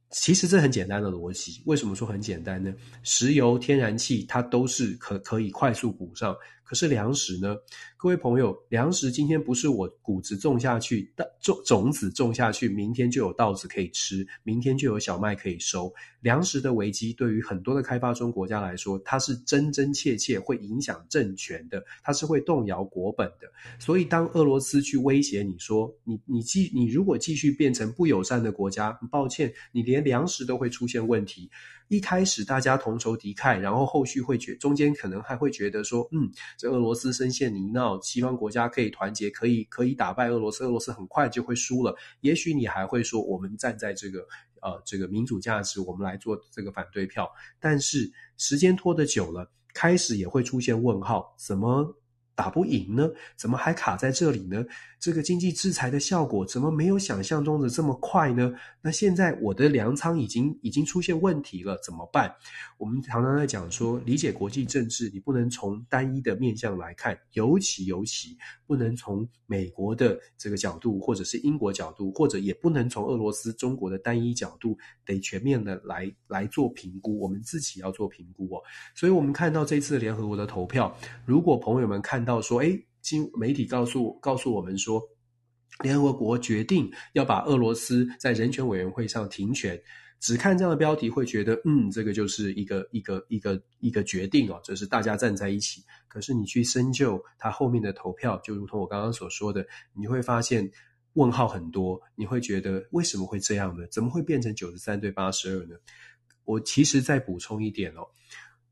[0.09, 2.73] 其实这很简单的逻辑，为什么说很简单呢？
[3.03, 6.35] 石油、天然气它都是可可以快速补上。
[6.71, 7.53] 可是粮食呢？
[7.97, 15.93] 各位朋友，粮食今天不是我谷子种下去，种种子种下去，明天就有稻子可以吃，明天就有小麦可以收。
[16.21, 23.51] 粮食的危机对于很多的开发中国家来说，它是真真切切会影响政权的，它是会动摇国本的。
[23.77, 31.51] 所以，当俄罗斯去威胁你说，你你继你如果继续变成不友善的国家，抱歉，你连粮食都会出现问题。
[31.91, 41.93] 一开始大家同仇敌忾，然后后续会觉中间可能还会觉得说，嗯，这俄罗斯深陷泥淖，西方国家可以团结，可以可以打败俄罗斯，俄罗斯很快就会输了。
[42.21, 44.25] 也许你还会说，我们站在这个
[44.61, 47.29] 呃这个民主价值，我们来做这个反对票。
[47.59, 51.93] 但是时间拖得久了，开始也会出现问号，怎么
[52.35, 53.09] 打不赢呢？
[53.35, 54.63] 怎么还卡在这里呢？
[54.99, 58.53] 这个经济制裁的效果怎么没有想象中的这么快呢？
[58.81, 62.31] 那现在我的粮仓已经已经出现问题了，怎么办？
[62.77, 77.19] 我们常常在讲说，理解国际政治，你不能从单一的面向来看，尤其尤其不能从美国的这个角度，或者是英国角度，或者也不能从俄罗斯、中国的单一角度，得全面的来来做评估。
[77.19, 78.61] 我们自己要做评估哦。
[78.93, 85.01] 所以我们看到这次联合国的投票，如果朋友们看到说，诶经媒体告诉告诉我们说，
[85.83, 89.81] 联合国决定要把俄罗斯在人权委员会上停权。
[90.19, 95.83] 只看这样的标题，会觉得嗯，这个就是一个一个一个一个决定哦，这是大家站在一起。
[96.07, 100.71] 可是你去深究它后面的投票，就如同我刚刚所说的，你会发现
[101.13, 101.99] 问号很多。
[102.15, 103.87] 你会觉得为什么会这样呢？
[103.87, 105.75] 怎么会变成九十三对八十二呢？
[106.43, 108.05] 我其实再补充一点哦。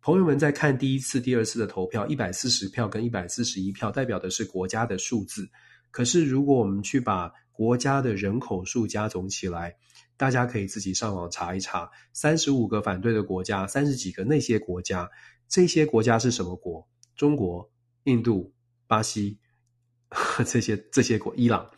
[0.01, 5.49] 朋友们在看第一次、第二次的投票，一百四十票跟一百四十一票代表的是国家的数字。
[5.91, 9.75] 可是如果我们去把国家的人口数加总起来，
[10.15, 15.09] 大家可以自己上网查一查，三十五个反对的国家，三十几个那些国家，
[15.47, 16.87] 这些国家是什么国？
[17.15, 17.69] 中国、
[18.03, 18.53] 印度、
[18.87, 19.37] 巴西，
[20.47, 21.69] 这些这些国，伊朗，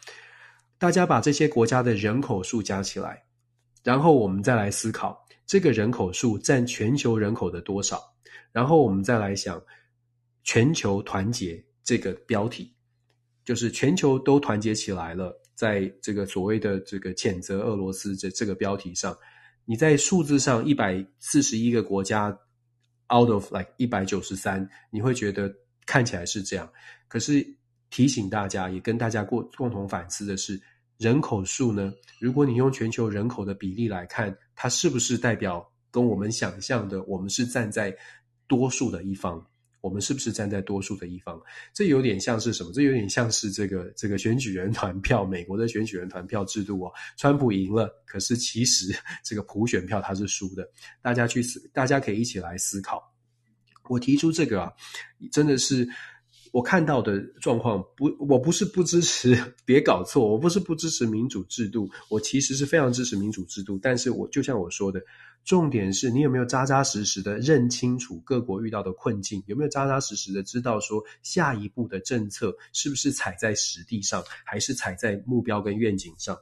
[0.77, 3.23] 大家把这些国家的人口数加起来，
[3.83, 8.01] 然后我们再来思考这个人口数占全球人口的多少，
[8.53, 9.61] 然后我们再来想
[10.45, 12.73] 全球团结这个标题。
[13.43, 19.13] 就是全球都团结起来了，在这个所谓的这个谴责俄罗斯这这个标题上，
[19.65, 22.29] 你在数字上一百四十一个国家
[23.13, 25.53] out of like 一百九十三，你会觉得
[25.85, 26.71] 看起来是这样。
[27.09, 27.45] 可是
[27.89, 30.57] 提醒大家，也跟大家过共同反思的是，
[31.01, 37.91] 人口数呢，如果你用全球人口的比例来看，它是不是代表跟我们想象的，我们是站在
[38.45, 39.43] 多数的一方？
[39.81, 41.41] 我们是不是站在多数的一方？
[41.73, 42.71] 这有点像是什么？
[42.71, 46.91] 这有点像是这个这个选举人团票，美国的选举人团票制度哦。
[47.17, 50.69] 川普赢了，可是其实这个普选票他是输的。
[51.01, 53.11] 大家去思，大家可以一起来思考。
[53.89, 54.71] 我提出这个啊，
[55.31, 55.89] 真的是。
[56.51, 63.79] 我看到的状况不，我不是不支持，别搞错，我不是不支持民主制度，我其实是非常支持民主制度。
[63.81, 65.01] 但是我就像我说的，
[65.45, 76.37] 重点是你有没有扎扎实实的认清楚各国遇到的困境，有没有扎扎实实的知道说下一步的政策是不是踩在实地上，还是踩在目标跟愿景上。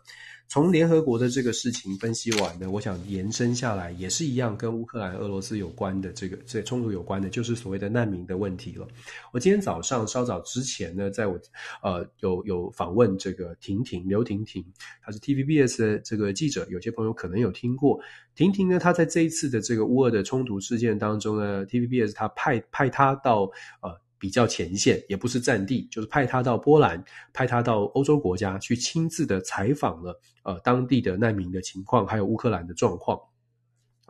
[0.49, 8.87] 从联合国的这个事情分析完呢，我想延伸下来也是一样，跟乌克兰、俄罗斯有关的这个这冲突有关的，就是所谓的难民的问题了。
[9.31, 11.39] 我今天早上稍早之前呢，在我
[11.83, 14.65] 呃有有访问这个婷婷刘婷婷，
[15.03, 17.99] 她是 TVBS 的这个记者，有些朋友可能有听过。
[18.33, 23.43] 婷婷呢，她在这一次的这个乌俄的冲突事件当中呢，TVBS 她派派她到
[23.81, 23.95] 呃。
[24.19, 33.17] 比较前线，也不是战地，就是派他到波兰，派他到欧洲国家去亲自的采访了，呃，当地的难民的情况，还有乌克兰的状况，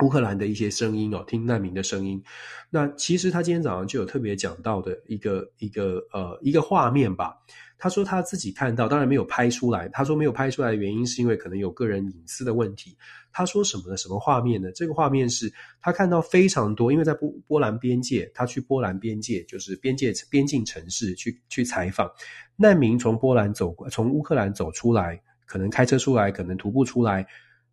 [0.04, 2.22] 乌克兰的一些声音哦，听难民的声音。
[2.70, 7.36] 那其实他今天早上就有特别讲到的一个一个呃一个画面吧。
[7.82, 9.88] 他说他自己看到，当然没有拍出来。
[9.90, 12.98] 他说没有拍出来的原因是因为可能有个人隐私的问题。
[13.32, 13.96] 他说什么呢？
[13.96, 14.70] 什么画面呢？
[14.74, 22.12] 这个画面是他看到非常多，因为在波波兰边界，他去波兰边界，就是边界边境城市去去采访
[22.58, 27.26] 难民，从波兰走，从乌克兰走出来，可能开车出来，可能徒步出来。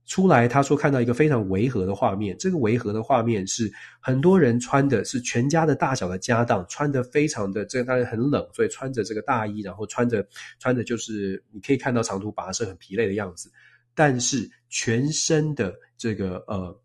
[0.07, 2.37] 出来，他说看到一个非常违和的画面。
[2.39, 10.25] 这个违和的画面是很多人穿的是全家的大小的家当，穿的非常的这个当然很冷，所以穿着这个大衣，然后穿着
[10.61, 13.51] 穿的就是你可以看到长途跋涉很疲累的样子。
[13.95, 16.81] 但是全身的这个呃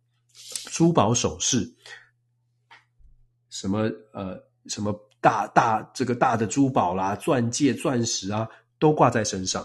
[0.72, 1.72] 珠宝首饰，
[3.50, 9.64] 什么呃什么大大这个大的珠宝啦、钻戒、钻石啊，都挂在身上。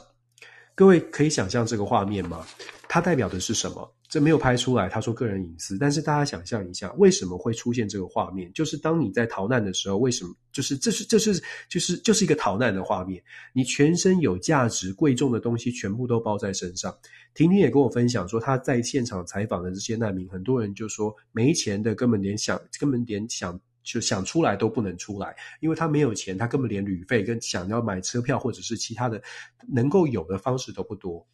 [0.76, 2.46] 各位可以想象这个画面吗？
[2.86, 3.90] 它代表的是什么？
[4.10, 4.90] 这没有拍出来。
[4.90, 8.52] 他说个人隐私，但是大家想象一下，为什么会出现这个画面？
[8.52, 10.34] 就是当你在逃难的时候，为什么？
[10.52, 13.22] 就是这是这是就是就是一个逃难的画面。
[13.54, 16.94] 你全身有价值、贵重的东西全部都包在身上。
[17.32, 29.22] 婷婷也跟我分享说，她在现场采访的这些难民，很多人就说没钱的根本连想根本连想就想出来都不能出来，因为他没有钱，他根本连旅费跟想要买车票或者是其他的
[29.68, 31.26] 能够有的方式都不多。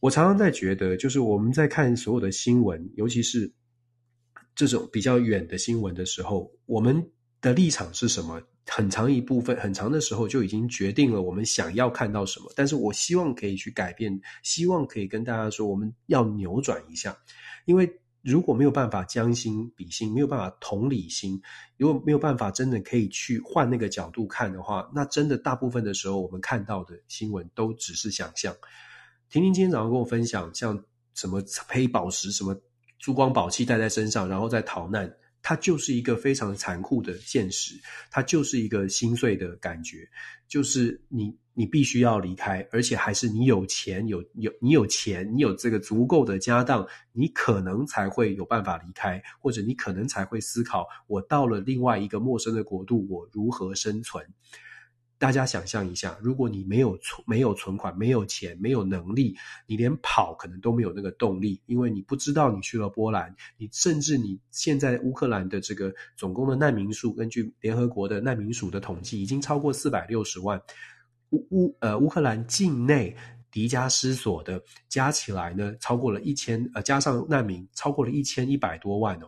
[0.00, 3.52] 我常常在觉得，就是我们在看所有的新闻，尤其是
[4.54, 7.06] 这种比较远的新闻的时候，我们
[7.40, 8.42] 的立场是什么？
[8.64, 12.50] 很长一部分、很长的时候就已经决定了我们想要看到什么。
[12.54, 17.16] 但是我希望可以去改变，希望可以跟大家说，我们要扭转一下。
[17.64, 21.40] 因为如果没有办法将心比心，没有办法同理心，
[21.76, 28.54] 如果没有办法真的可以去换那个角度看的话，那真的大部分的时候，我们看到的新闻都只是想象。
[29.28, 30.80] 婷婷今天早上跟我分享，像
[31.14, 32.56] 什么黑宝石、什么
[32.98, 37.74] 珠光宝气戴在身上，然后再逃难，它就是一个非常残酷的现实，
[38.10, 40.08] 它就是一个心碎的感觉，
[40.46, 54.24] 就是你你必须要离开，而且还是你有钱有有你有钱，你有这个足够的家当，你可能才会有办法离开，或者你可能才会思考，我到了另外一个陌生的国度，我如何生存。
[55.18, 59.36] 大家想象一下，如果你没有存、没有存款、没有钱、没有能力，
[59.68, 70.60] 你连跑可能都没有那个动力，因为你不知道你去了波兰，你甚至你现在乌克兰的这个总共的难民数，根据联合国的难民署的统计，已经超过四百六十万。
[71.32, 73.14] 乌乌呃乌克兰境内
[73.50, 79.26] 迪加斯所的加起来呢，超过了一千呃加上难民超过了一千一百多万哦。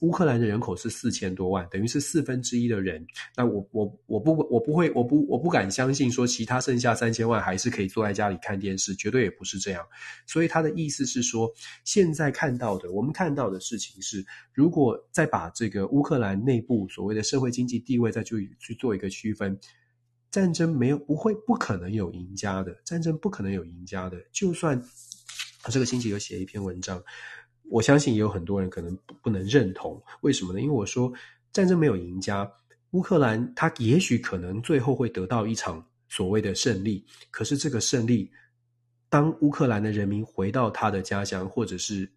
[0.00, 3.02] 乌克兰的人口是四千多万，等于是四分之一的人。
[3.34, 9.82] 那我我我不我不会我不我不敢相信说其他剩下三千万还是可以坐在家里看电视，绝对也不是这样。
[10.26, 11.50] 所以他的意思是说，
[11.82, 14.22] 现在看到的我们看到的事情是，
[14.52, 19.58] 如果再把这个乌克兰内部所谓的社会经济地位再去去做一个区分，
[20.30, 24.20] 战争没有不会不可能有赢家的，战争不可能有赢家的。
[24.32, 24.80] 就算
[25.62, 27.02] 他这个星期有写一篇文章。
[27.72, 30.60] 我相信也有很多人可能不能认同，为什么呢？
[30.60, 31.12] 因为我说
[31.52, 32.50] 战争没有赢家，
[32.90, 38.28] 乌克兰他也许可能最后会得到一场所谓的胜利，可是这个胜利，
[39.08, 42.10] 当乌克兰的人民回到他的家乡，或者是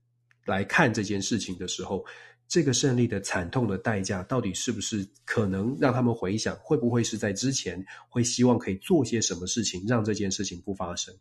[0.45, 2.03] 来看这件事情的时候，
[2.47, 11.13] 这个胜利的惨痛的代价，到底是不是可能让他们回想，会不会是在之前会希望可以做些什么事情，让这件事情不发生？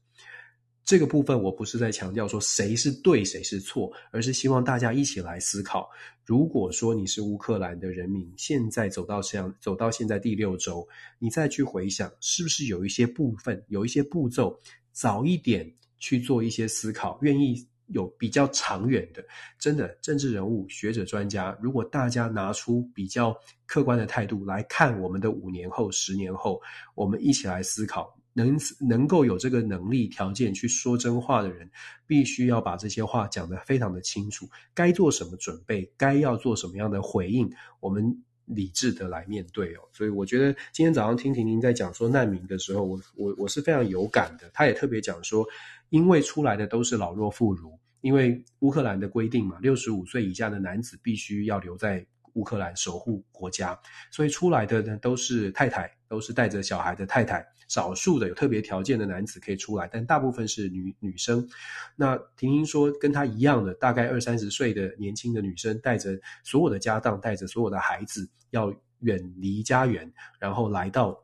[0.85, 5.89] 这个部分我不是在强调说谁是对谁是错，而是希望大家一起来思考。
[6.25, 10.87] 如果说你是乌克兰的人民，现在走到这样，走到现在第六周，
[11.21, 14.59] 你再去回想，是不是有一些部分，有一些步骤，
[14.91, 19.25] 早一点去做一些思考，愿意有比较长远的，
[19.59, 23.37] 真的政治人物、学者、专家，如果大家拿出比较
[23.67, 26.61] 客观的态度来看我们的五年后、十年后，
[26.95, 28.13] 我们一起来思考。
[28.35, 31.71] 能能够有这个能力条件去说真话的人，
[32.07, 37.47] 必须要把这些话讲得非常的清楚，该做什么准备，该要做什么样的回应，
[37.79, 38.03] 我们
[38.47, 39.81] 理智的来面对哦。
[39.93, 44.51] 所以我觉得今天早上听婷婷在讲说难民的时候，我我我是非常有感的。
[44.55, 45.47] 他也特别讲说，
[45.93, 47.71] 因为出来的都是老弱妇孺，
[48.01, 53.79] 因为乌克兰的规定嘛，六十五岁以下的男子必须要留在乌克兰守护国家，
[54.11, 57.47] 所以出来的呢都是太太，都是带着小孩的太太。
[57.69, 61.47] 少数的有特别条件的男子可以出来，但大部分是女女生。
[61.95, 71.19] 那婷婷说，跟她一样的，大概二三十岁的年轻的女生，带着所有的家当，带着所有的孩子，要远离家园，然后来到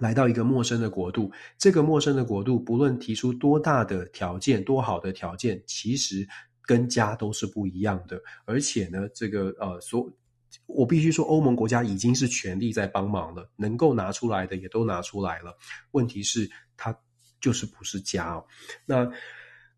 [0.00, 1.30] 来到一个陌生的国度。
[1.56, 6.26] 这个陌生的国度，不论提出多大的条件，多好的条件，其实
[6.62, 8.20] 跟家都是不一样的。
[8.44, 10.10] 而且呢，这个呃所。
[10.66, 15.56] 我必须说，欧盟国家已经是全力在帮忙了，能够拿出来的也都拿出来了。
[15.92, 16.96] 问题是，它
[17.40, 18.44] 就是不是家哦。
[18.84, 19.08] 那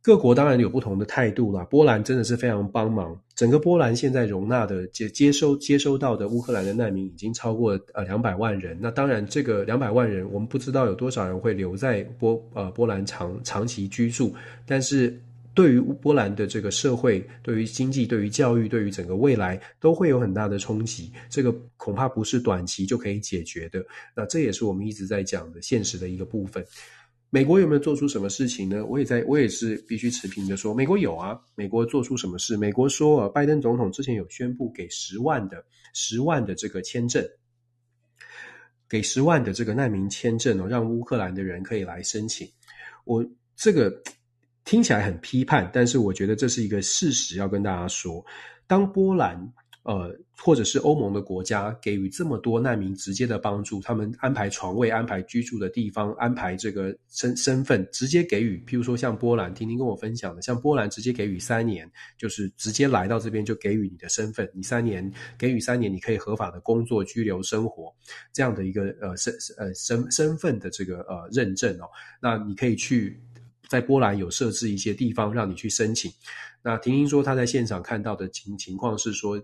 [0.03, 1.65] 各国当然有不同的态度啦。
[1.65, 8.77] 波兰真的是非常帮忙，整个波兰现在容纳的接接收接收到的乌克兰的难民已经超过呃两百万人。
[8.81, 14.35] 那当然，这个两百万人，我们不知道有多少人会留在波呃波兰长长期居住，
[14.67, 15.19] 但是。
[15.55, 21.13] 对于波兰的这个社会，对于经济，对于教育，对于整个未来，都会有很大的冲击。
[21.29, 23.85] 这个恐怕不是短期就可以解决的。
[24.17, 26.65] 那这也是我们一直在讲的现实的一个部分。
[27.33, 28.85] 美国有没有做出什么事情呢？
[28.85, 31.41] 我也在，我也是必须持平的说，美国有啊。
[31.55, 32.59] 美国做出什么事？
[32.59, 35.65] 美国说，拜登总统之前有宣布给十万的
[35.95, 37.27] 十万的这个签证，
[38.87, 42.47] 给十万的这个难民签证哦，让乌克兰的人可以来申请。
[43.05, 43.27] 我
[43.57, 43.91] 这个。
[44.65, 48.25] 听起来很批判，但是我觉得这是一个事实，要跟大家说。
[48.69, 49.37] 当波兰，
[49.85, 58.63] 呃，或者是欧盟的国家给予这么多难民直接的帮助，他们安排床位、安排居住的地方、安排这个身身份，直接给予。
[58.67, 67.93] 譬如说像波兰，婷婷跟我分享的，像波兰直接给予三年，就是直接来到这边就给予你的身份，你三年给予三年，你可以合法的工作、居留、生活
[68.33, 71.85] 这样的一个呃身呃身身份的这个呃认证哦，
[72.21, 73.21] 那你可以去。
[73.69, 76.13] 在波兰有设置一些地方让你去申请。
[76.63, 79.43] 那婷婷说她在现场看到的情情况是说，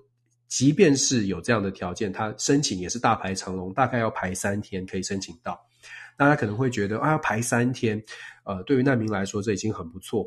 [0.49, 5.61] 即便是有这样的条件，他申请也是大排长龙，大概要排三天可以申请到。
[6.16, 8.03] 大家可能会觉得啊，排三天，
[8.44, 10.26] 呃，对于难民来说这已经很不错。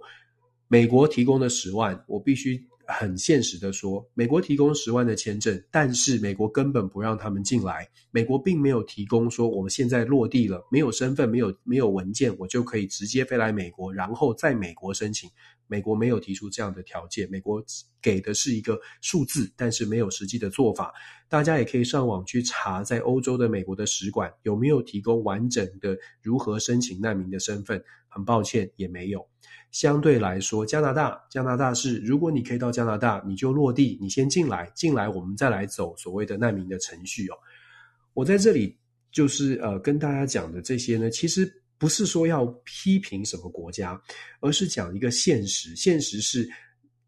[0.67, 2.65] 美国提供的十万，我必须。
[2.87, 7.87] 很现实的说，美国提供十万的签证，但是美国根本不让他们进来。
[8.09, 15.29] 美国并没有提供说，我们现在落地了，没有身份，没有没有文件，我就可以直接飞来美国，然后在美国申请。
[15.71, 17.63] 美国没有提出这样的条件，美国
[18.01, 20.93] 给的是一个数字，但是没有实际的做法。
[21.29, 27.81] 大家也可以上网去查，在欧洲的美国的使馆有没有提供完整的如何申请难民的身份。
[28.13, 29.25] 很抱歉，也没有。
[29.71, 37.35] 相对来说，加拿大，加拿大是，如果你可以到加拿大，你就落地，你先进来，进来我们再来走所谓的难民的程序哦。
[38.13, 38.77] 我在这里
[39.13, 41.49] 就是呃跟大家讲的这些呢，其实
[41.81, 43.99] 不是说要批评什么国家，
[44.39, 45.75] 而是讲一个现实。
[45.75, 46.47] 现实是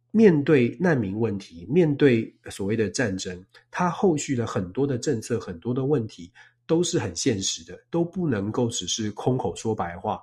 [0.10, 6.32] 面对难民问题，面对所谓的战争，它后续的很多的政策，很多的问题
[6.66, 10.20] 都是很现实的，都不能够只是空口说白话。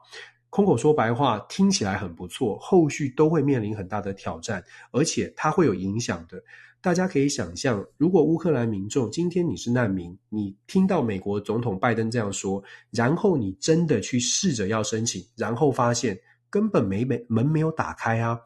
[0.49, 6.43] 空口说白话听起来很不错，后续都会面临很大的挑战，而且它会有影响的。
[6.83, 16.19] 大家可以想象，如果乌克兰民众今天你是难民，你听到美国总统拜登这样说，然后你真的去试着要申请，然后发现
[16.49, 18.41] 根本没没门没有打开啊，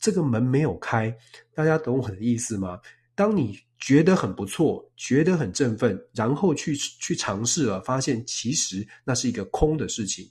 [0.00, 1.14] 这个门没有开，
[1.54, 2.80] 大家懂我的意思吗？
[3.14, 10.28] 当你觉得很不错，觉得很振奋，然后去去尝试了，发现其实那是一个空的事情。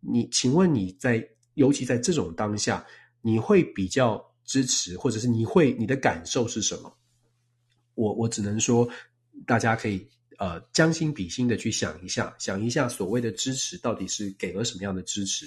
[0.00, 2.86] 你请问你在，尤其在这种当下，
[3.20, 6.90] 你会比较支持，或者是你会你的感受是什么？
[7.94, 8.88] 我我只能说，
[9.46, 15.46] 大家可以呃将心比心的去想一下，想一下所谓的支持到底是给了什么样的支持。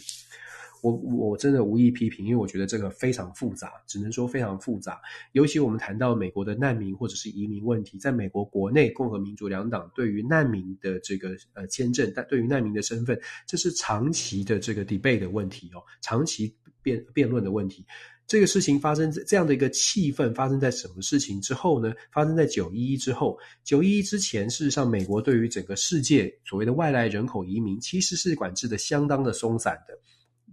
[0.84, 4.99] 我我真的无意批评，因为我觉得这个非常复杂，只能说非常复杂。
[5.32, 16.52] 尤其我们谈到美国的难民或者是移民问题，在美国国内，共和民主两党对于难民的这个呃签证，但对于难民的身份，这是长期的这个 debate 的问题哦，长期
[16.82, 17.86] 辩辩论的问题。
[18.28, 21.94] 这个事情发生在这样的一个气氛发生在什么事情之后呢？
[22.14, 23.38] 发生在九一一之后。
[23.64, 29.94] 九一一之前，事实上，美国对于整个世界所谓的外来人口移民，其实是管制的相当的松散的。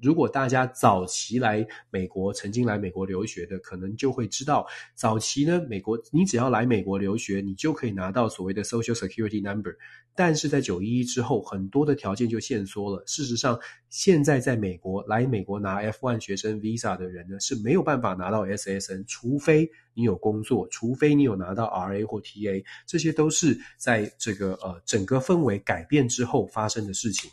[0.01, 9.75] 如果大家早期来美国，曾经来美国留学的，可能就会知道，早期呢，美国你只要来美国留学，你就可以拿到所谓的 Social Security Number。
[10.15, 13.03] 但是在九一一之后，很多的条件就限缩了。
[13.07, 27.31] 事实上，现在在美国来美国拿 F1 学生 Visa 的人呢，是没有办法拿到 SSN，除非你有工作，除非你有拿到 RA 或 TA，这些都是在这个呃整个氛围改变之后发生的事情，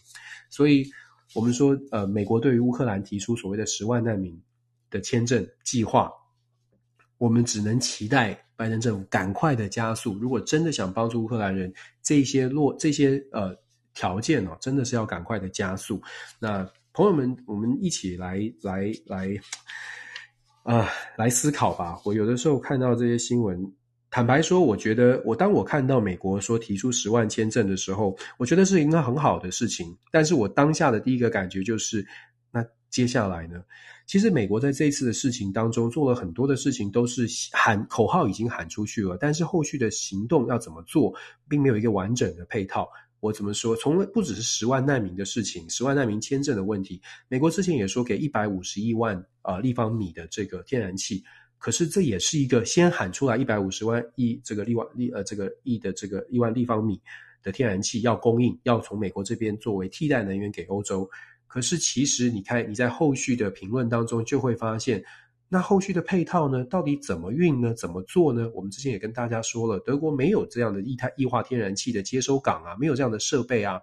[0.50, 0.86] 所以。
[1.36, 4.42] 我们说，呃，美国对于乌克兰提出所谓的十万难民
[4.90, 6.10] 的签证计划，
[7.18, 10.18] 我们只能期待拜登政府赶快的加速。
[10.18, 11.72] 如果真的想帮助乌克兰人，
[12.02, 13.54] 这些落这些呃
[13.94, 16.02] 条件哦，真的是要赶快的加速。
[16.40, 19.38] 那朋友们，我们一起来来来，
[20.64, 22.00] 啊、来思考吧。
[22.06, 23.72] 我有的时候看到这些新闻。
[24.16, 29.94] 坦白说，我觉得我当我看到美国说提出十万签证的时候，我觉得是一个很好的事情。
[30.10, 32.08] 但是我当下的第一个感觉就是，
[32.50, 33.62] 那接下来呢？
[34.08, 41.14] 其实美国在这一次的事情当中做了很多的事情，都是喊口号已经喊出去了，但是后续的行动要怎么做，
[41.50, 42.88] 并没有一个完整的配套。
[43.20, 43.76] 我怎么说？
[43.76, 51.22] 从来不只是十万难民的事情，十万难民签证的问题，美国之前也说给一百五十亿万啊、立方米的这个天然气。
[51.58, 57.02] 可是这也是一个先喊出来一百五十万亿这个立万立呃这个亿的这个亿万立方米
[57.42, 61.10] 的天然气要供应，要从美国这边作为替代能源给欧洲。
[61.48, 65.04] 可是其实你看你在后续的评论当中就会发现，
[65.48, 67.74] 那后续的配套呢，到底怎么运呢？
[67.74, 68.52] 怎么做呢？
[68.54, 73.80] 我们之前也跟大家说了，德国没有这样的液态液化天然气的接收港啊，没有这样的设备啊。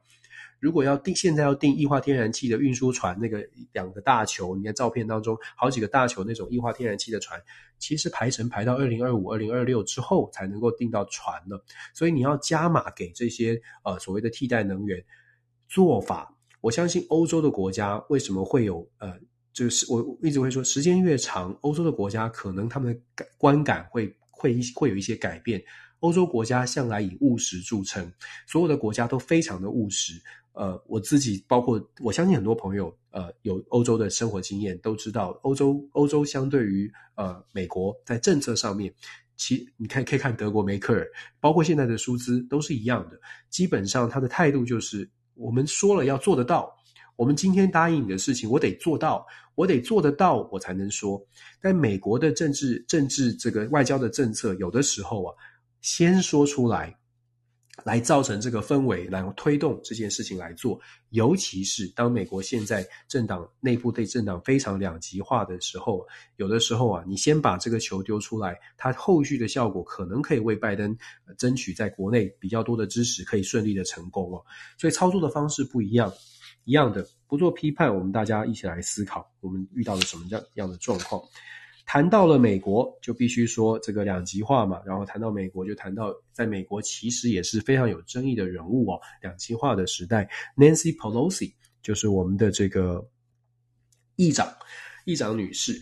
[0.63, 7.43] 如果要定，现在要定液化天然气的运输船，那个两个大球，你看照片当中好几个大球那种液化天然气的船，
[7.81, 11.61] 其实排程排到二零二五、二零二六之后才能够订到船了。
[11.93, 15.05] 所以你要加码给这些呃所谓的替代能源
[15.69, 16.33] 做法。
[16.61, 19.19] 我相信欧洲的国家为什么会有呃，
[19.53, 25.61] 就是我一直会说，时间越长，欧洲的国家可能他们的感观感会会会有一些改变。
[25.99, 28.13] 欧洲国家向来以务实著称，
[28.47, 30.15] 所有的国家都非常的务实。
[30.53, 38.93] 呃，我自己包括我相信很多朋友，呃，有欧洲的生活经验，都知道欧洲欧洲相对于呃美国在政策上面，
[39.37, 41.07] 其你看可以看德国梅克尔，
[41.41, 46.71] 包括现在的舒兹都是一样的，基本上他的态度就是我们说了要做得到，
[47.17, 51.19] 我们今天答应你的事情，我得做到，我得做得到，我才能说。
[51.63, 55.35] 但美国的政治政治这个外交的政策，有的时候啊，
[55.81, 56.95] 先说出来。
[57.85, 60.79] 来造成这个氛围，然后推动这件事情来做。
[61.11, 66.07] 尤其是当美国现在政党内部对政党非常两极化的时候，
[66.37, 70.97] 有的时候啊，你先把这个球丢出来，它后续的效果可能可以为拜登
[71.39, 74.45] 争取在国内比较多的支持，可以顺利的成功哦。
[74.79, 76.13] 所以操作的方式不一样，
[76.65, 81.23] 一样的不做批判，我们大家一起来思考，我们遇到了什么样样的状况。
[81.85, 84.81] 谈到了美国，就必须说这个两极化嘛。
[84.87, 88.99] 然后谈到美国，就谈到在美国其实也是非常有争议的人物哦。
[89.21, 91.53] 两极化的时代，Nancy Pelosi
[91.83, 93.07] 就是我们的这个
[94.17, 94.51] 议长，
[95.05, 95.81] 议长女士。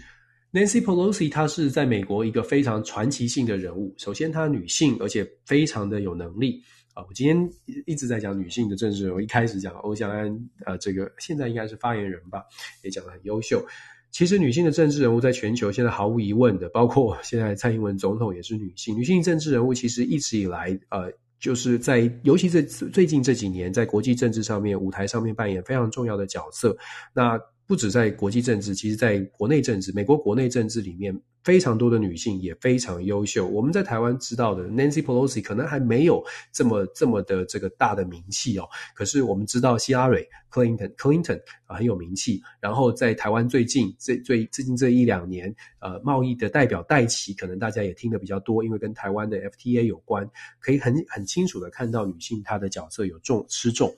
[0.53, 3.95] Nancy Pelosi 她是在美国一个非常传奇性的人物。
[3.97, 6.61] 首先，她女性，而且非常的有能力
[6.93, 7.05] 啊。
[7.07, 7.51] 我今天
[7.87, 12.43] 一直在讲女性的政治，我一开始讲欧江安，呃，这个现在应该是发言人吧，
[12.83, 13.65] 也讲得很优秀。
[14.11, 18.97] 其实女性的政治人物在全球现在毫无疑问的，包括现在蔡英文总统也是女性。
[18.97, 26.77] 女性政治人物其实一直以来，呃，就是在尤其这最近这几年，在国际政治上面舞台上面扮演非常重要的角色。
[27.15, 27.39] 那
[27.71, 33.47] 不止在国际政治，其实在国内政治，美国国内政治里面，非常多的女性也非常优秀。
[33.47, 38.69] 我们在台湾知道的 Nancy Pelosi 可能还没有这么这么的这个大的名气哦。
[38.93, 42.43] 可是我们知道希拉蕊 Clinton Clinton 啊很有名气。
[42.61, 53.95] 然后在台湾最近这最最近这一两年，呃，贸易的代表戴琪，可能大家也听得比较多，因为跟台湾的 FTA 有关，可以很很清楚的看到女性她的角色有重吃重。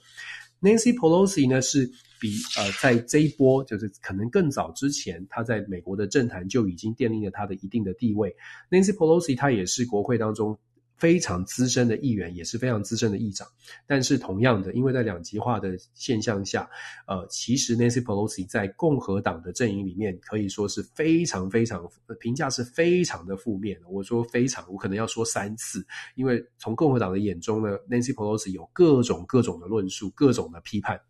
[0.61, 1.91] Nancy Pelosi 呢是
[2.23, 8.33] 比呃在这一波就是可能更早之前，他在美国的政坛就已经奠定了他的一定的地位。
[8.71, 10.57] Nancy Pelosi 她也是国会当中
[10.97, 13.45] 非常资深的议员，也是非常资深的议长。
[13.89, 16.71] 但是同样的，因为在两极化的现象下，
[17.09, 21.85] 呃，其实 Nancy Pelosi 在共和党的阵营里面可以说是非常非常
[22.21, 23.89] 评价是非常的负面的。
[23.89, 31.01] 我说非常，我可能要说三次，因为从共和党的眼中呢，Nancy Pelosi 有各种各种的论述，各种的批判。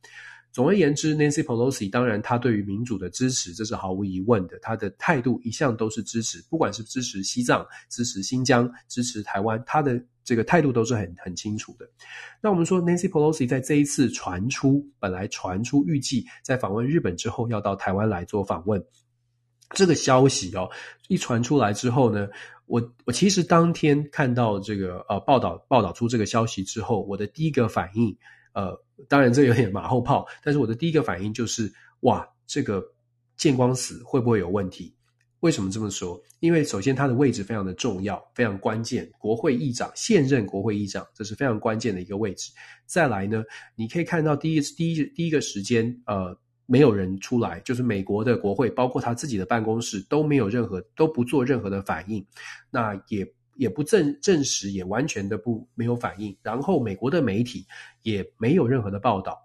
[0.53, 4.59] 总而言之，Nancy Pelosi 当然，他对于民主的支持，这是毫无疑问的。
[4.61, 11.89] 他的态度一向都是支持，不管是支持西藏、支持新疆、支持台湾，他的这个态度都是很很清楚的。
[12.39, 18.85] 那我们说，Nancy Pelosi 在这一次传出，本来传出预计在访问日本之后要到台湾来做访问，
[19.71, 20.69] 这个消息哦，
[21.09, 22.29] 一传出来之后呢，
[22.67, 28.15] 我我其实当天看到这个呃报道报道出这个消息之后，我的第一个反应。
[28.53, 28.79] 呃，
[29.09, 32.83] 当然这有点马后炮，但是我的第一个反应就是，哇，这个
[33.37, 34.95] 见光死会不会有问题？
[35.41, 36.21] 为什么这么说？
[36.41, 42.53] 因为首先他的位置非常的重要，非常关键，国会议长，现任国会议长，这是非常关键的一个位置。
[42.87, 43.43] 再来呢，
[43.75, 46.37] 你可以看到第一第一第一个时间，呃，
[46.67, 52.25] 没有人出来，就是美国的国会，包括他自己的办公室都没有任何都不做任何的反应，
[52.71, 53.27] 那也。
[53.55, 56.37] 也不证证实，也完全的不没有反应。
[56.43, 57.67] 然后美国的媒体
[58.03, 59.39] 也没有任何的报道，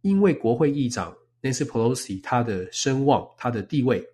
[0.00, 4.04] 因为国会议长 Nancy Pelosi 他的声望、他的地位，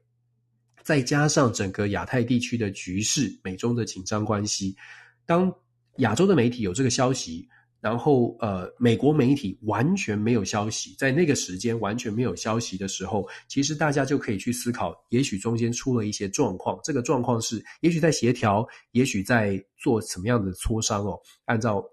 [0.83, 4.77] 再加上整个亚太地区的局势、美中的紧张关系，
[5.27, 5.53] 当
[5.97, 7.49] 亚洲的媒体有这个消息。
[7.83, 16.79] 然后，呃，美国媒体完全没有消息，在那个时间完全没有消息的时候，其实大家就可以去思考，也许中间出了一些状况。
[16.85, 21.19] 这个状况是，也许在协调，也许在做什么样的磋商哦。
[21.47, 21.85] 按照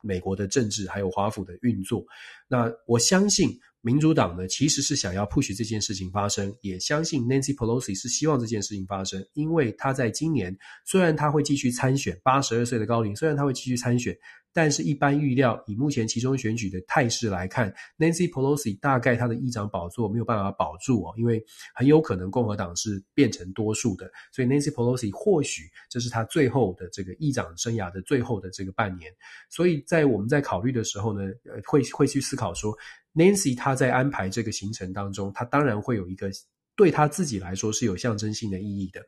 [0.00, 2.04] 美国的政治还有华府的运作，
[2.46, 3.50] 那我相信
[3.82, 10.56] 民主党呢，其实是想要 push 这件事情发生，也相信 Nancy Pelosi 是希望这件事情发生，因为他在今年
[10.86, 14.16] 虽然他会继续参选，八十二岁的高龄，虽然他会继续参选。
[14.54, 21.42] 但是，一般预料，以目前其中选举的态势来看，Nancy Pelosi 大概他的议长宝座没有办法保住哦，因为
[21.74, 29.10] 很有可能共和党是变成多数的，所以 Nancy Pelosi 或许这是他最后的这个议长生涯的最后的这个半年。
[29.48, 32.76] 所以在我们在考虑的时候呢，呃，会会去思考说
[33.14, 36.30] ，Nancy 他在安排这个行程当中，他当然会有一个
[36.76, 39.00] 对他自己来说是有象征性的意义的。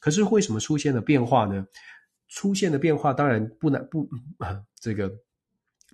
[0.00, 1.66] 可是为什么出现了变化呢？
[2.28, 5.12] 出现的变化当然不难不啊，这个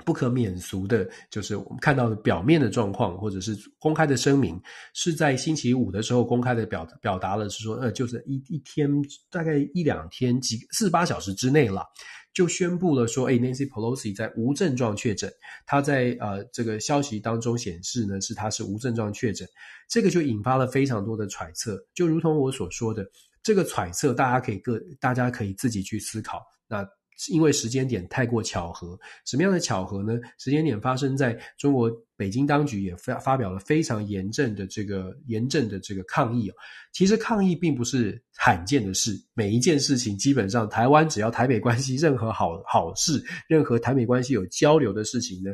[0.04, 4.58] 不可免俗的，就是我们看到的表面的状况，或者是公开的声明，
[4.94, 8.90] 是在星期五的时候公开的表表达了，是说呃，就是一一天
[9.28, 11.84] 大概一两天几四十八小时之内了，
[12.32, 15.32] 就宣布了说，哎，Nancy Pelosi 在无症状确诊，
[15.66, 19.48] 他在呃这个消息当中显示呢，是他是无症状确诊，
[19.88, 23.04] 这个就引发了非常多的揣测，就如同我所说的。
[23.42, 26.42] 这个揣测，大家可以各，大家可以自己去思考。
[26.68, 26.86] 那
[27.28, 30.18] 因为时间点太过巧合，什么样的巧合呢？
[30.38, 36.54] 时间点发生在中国北京当局也发发表了非常严正的这个严正的这个抗议哦。
[36.92, 45.50] 其实抗议并不是罕见的事，每一件事情基本上台湾只要台美关系任何好好事，任何台美关系有交流的事情呢。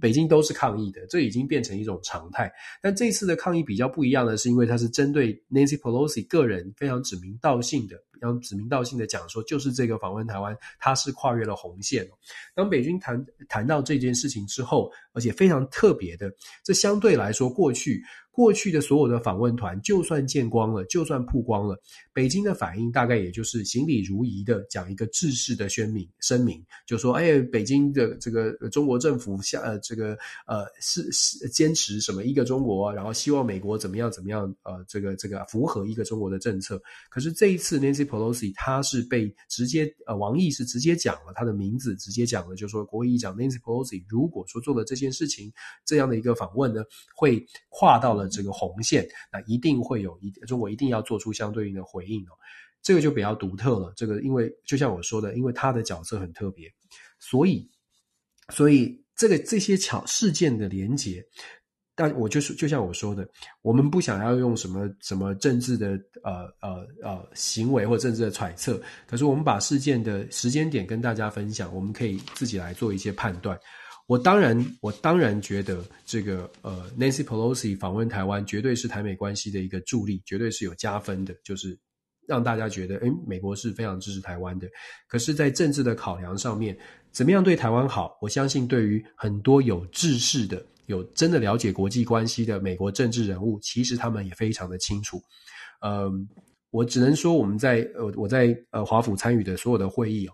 [0.00, 2.50] 北京都是抗议的，这已经变成一种常态。
[2.80, 12.06] 但这次的抗议比较不一样的是，因为它是针对 Nancy Pelosi 个人非常指名道姓的，非常指名道姓的讲说，就是这个访问台湾，它是跨越了红线。
[12.54, 16.30] 当北京谈谈到这件事情之后，而且非常特别的，
[16.62, 18.02] 这相对来说过去。
[18.32, 21.76] 过去的所有的访问团，就算见光了，就算曝光了，
[22.12, 30.16] 北京的反应大概也就是行礼如仪的讲一个制式的宣明声明，就说：“哎，北京的这个中国政府下呃这个
[30.46, 45.52] 呃是是坚持什么一个中国，然后希望美国怎么样怎么样呃这个这个符合一个中国的政策。”可是这一次那些 Pelosi 他是被直接呃王毅是直接讲了他的名字，直接讲了，就说国会议长 Nancy Pelosi 如果说做了这件事情，
[45.84, 46.82] 这样的一个访问呢，
[47.14, 48.30] 会跨到了。
[48.30, 52.32] 这个红线，那一定会有一中国一定要做出相对应的回应哦。
[52.80, 53.92] 这个就比较独特了。
[53.96, 56.72] 这个因为就像我说的，因为他的角色很特别，
[57.18, 57.68] 所以
[58.50, 61.22] 所以这个这些巧事件的连结，
[62.00, 63.28] 但我就是就像我说的，
[63.60, 73.60] 我们不想要用什么什么政治的呃呃呃行为或政治的揣测，可是我们把事件的时间点跟大家分享，我们可以自己来做一些判断。
[74.06, 81.78] 我当然我当然觉得这个呃 Nancy Pelosi 访问台湾绝对是台美关系的一个助力，绝对是有加分的，就是
[82.26, 84.66] 让大家觉得诶，美国是非常支持台湾的。
[85.06, 86.74] 可是，在政治的考量上面，
[87.12, 88.16] 怎么样对台湾好？
[88.22, 90.64] 我相信对于很多有志识的。
[90.90, 95.22] 有真的了解国际关系的美国政治人物，其实他们也非常的清楚。
[95.80, 96.10] 呃，
[96.70, 100.32] 我只能说，我们在呃我在呃华府参与的所有的会议哦，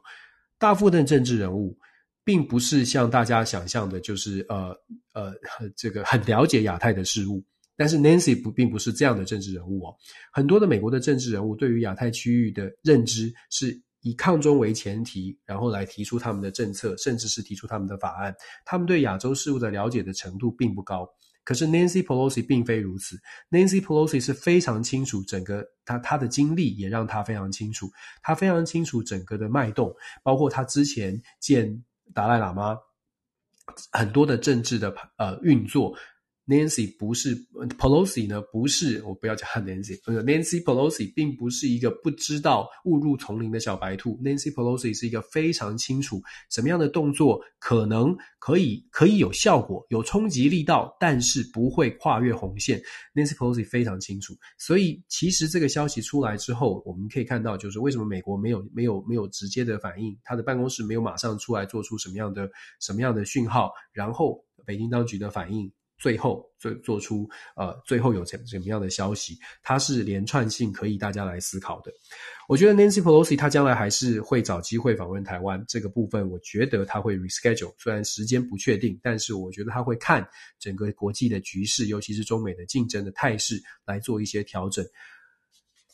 [0.58, 1.78] 大部分政治人物
[2.24, 4.74] 并不是像大家想象的，就是呃
[5.12, 5.34] 呃
[5.76, 7.44] 这个很了解亚太的事物。
[7.76, 9.94] 但是 Nancy 不并不是这样的政治人物哦，
[10.32, 13.80] 很多的美国的政治人物对于亚太区域的认知是。
[14.06, 18.32] 以抗中为前提，然后来提出他们的政策，甚至是提出他们的法案。
[18.64, 21.04] 他们对亚洲事务的了解的程度并不高。
[21.42, 23.16] 可是 Nancy Pelosi 并非如此。
[23.50, 27.90] Nancy Pelosi 是非常清楚整个他他的经历，也让他非常清楚，
[28.22, 29.92] 他非常清楚整个的脉动，
[30.22, 31.84] 包括他之前见
[32.14, 32.78] 达赖喇嘛
[33.90, 35.92] 很多的政治的呃运作。
[36.46, 37.36] Nancy 不是
[37.76, 38.40] Pelosi 呢？
[38.52, 40.00] 不是，我不要叫他 Nancy。
[40.22, 44.16] Nancy Pelosi 并不是一个不知道误入丛林的小白兔。
[44.22, 52.80] Nancy Pelosi 是一个非常清楚什么样的动作可能可以可以有效果、有冲击力道，但是不会跨越红线。
[53.12, 54.32] Nancy Pelosi 非常清楚。
[54.56, 62.48] 所以，其实这个消息出来之后，我们可以看到，就是为什么美国没有没有没有直接的反应，他的办公室没有马上出来做出什么样的
[62.80, 65.68] 什么样的讯号，然后北京当局的反应。
[65.98, 71.90] 最后做做出呃，最后有怎怎么样的消息，它是连串性可以大家来思考的。
[72.48, 80.26] 我觉得 Nancy Pelosi 她将来还是会找机会访问台湾这个部分，我觉得他会 reschedule，虽然时间不确定，但是我觉得他会看
[80.58, 84.84] 整个国际的局势，尤其是中美的竞争的态势来做一些调整。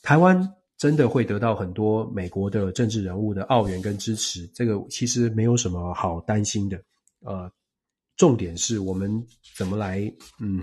[0.02, 0.46] 台湾
[0.76, 6.82] 真的会得到很多美国的政治人物的澳援跟支持，这个其实没有什么好担心的，
[7.20, 7.50] 呃。
[8.16, 9.24] 重点是我们
[9.56, 10.00] 怎么来，
[10.40, 10.62] 嗯，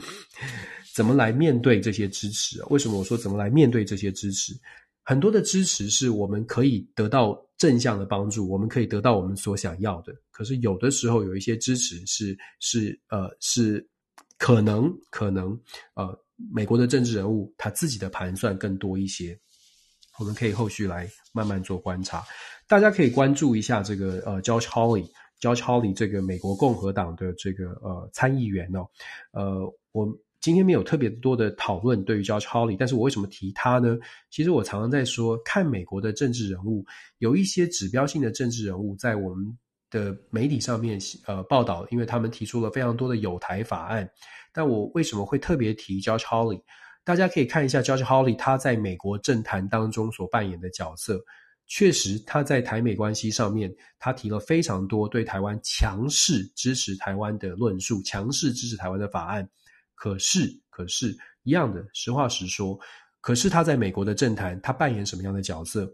[0.96, 2.64] 怎么来面对这些支持？
[2.70, 4.54] 为什么我说怎么来面对这些支持？
[5.04, 10.14] 很多的支持是我们可以得到正向的帮助，我们可以得到我们所想要的。
[10.32, 13.86] 可是有的时候有一些支持是是呃是
[14.38, 15.60] 可能可能
[15.96, 16.18] 呃
[16.54, 19.38] 美国的政治人物他自己的盘算更多一些，
[20.20, 22.24] 我们可以后续来慢慢做观察。
[22.68, 25.10] 大家可以关注一下这个呃 George Hawley。
[25.40, 28.88] Josh Hawley 这个美国共和党的这个呃参议员哦，
[29.32, 30.08] 呃，我
[30.42, 33.98] 今天没有特别多的讨论对于 Josh Hawley，但是我为什么提他呢？
[34.30, 36.86] 其实我常常在说，看美国的政治人物，
[37.18, 39.58] 有一些指标性的政治人物在我们
[39.90, 44.10] 的媒体上面呃报道，因为他们提出了非常多的有台法案。
[44.54, 46.62] 但我为什么会特别提 Josh Hawley？
[47.04, 51.20] 大家可以看一下 Josh Hawley 他在美国政坛当中所扮演的角色。
[51.70, 59.48] 确实，他在台美关系上面，他提了非常多对台湾强势支持台湾的论述，强势支持台湾的法案。
[59.96, 62.78] 可是，可是，一样的，实话实说，
[63.22, 65.90] 可是他在美国的政坛，他扮演什么样的角色？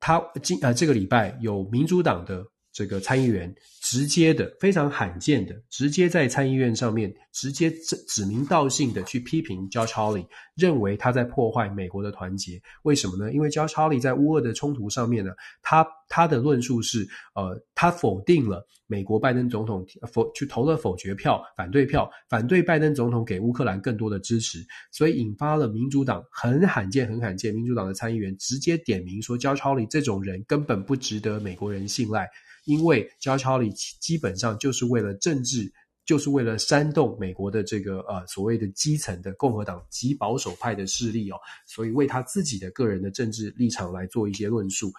[0.00, 2.44] 他今啊，这个礼拜有民主党的。
[2.72, 12.60] 这个参议员直接的、非常罕见的，直接在参议院上面直接指指名道姓的去批评 Josh Hawley，认为他在破坏美国的团结。
[12.84, 13.32] 为什么呢？
[13.32, 32.26] 因为 Josh Hawley 在乌俄的冲突上面呢，他他的论述是，呃，他否定了美国拜登总统否去投了否决票、反对票，反对拜登总统给乌克兰更多的支持，所以引发了民主党很罕见、很罕见，民主党的参议员直接点名说，Josh Hawley 这种人根本不值得美国人信赖。
[32.64, 35.72] 因为 Josh Hawley 基本上就是为了政治，
[36.04, 41.36] 就是为了煽动美国的这个呃所谓的基层的共和党极保守派的势力哦，
[41.66, 44.92] 所以为他自己的个人的政治立场来做一些论述。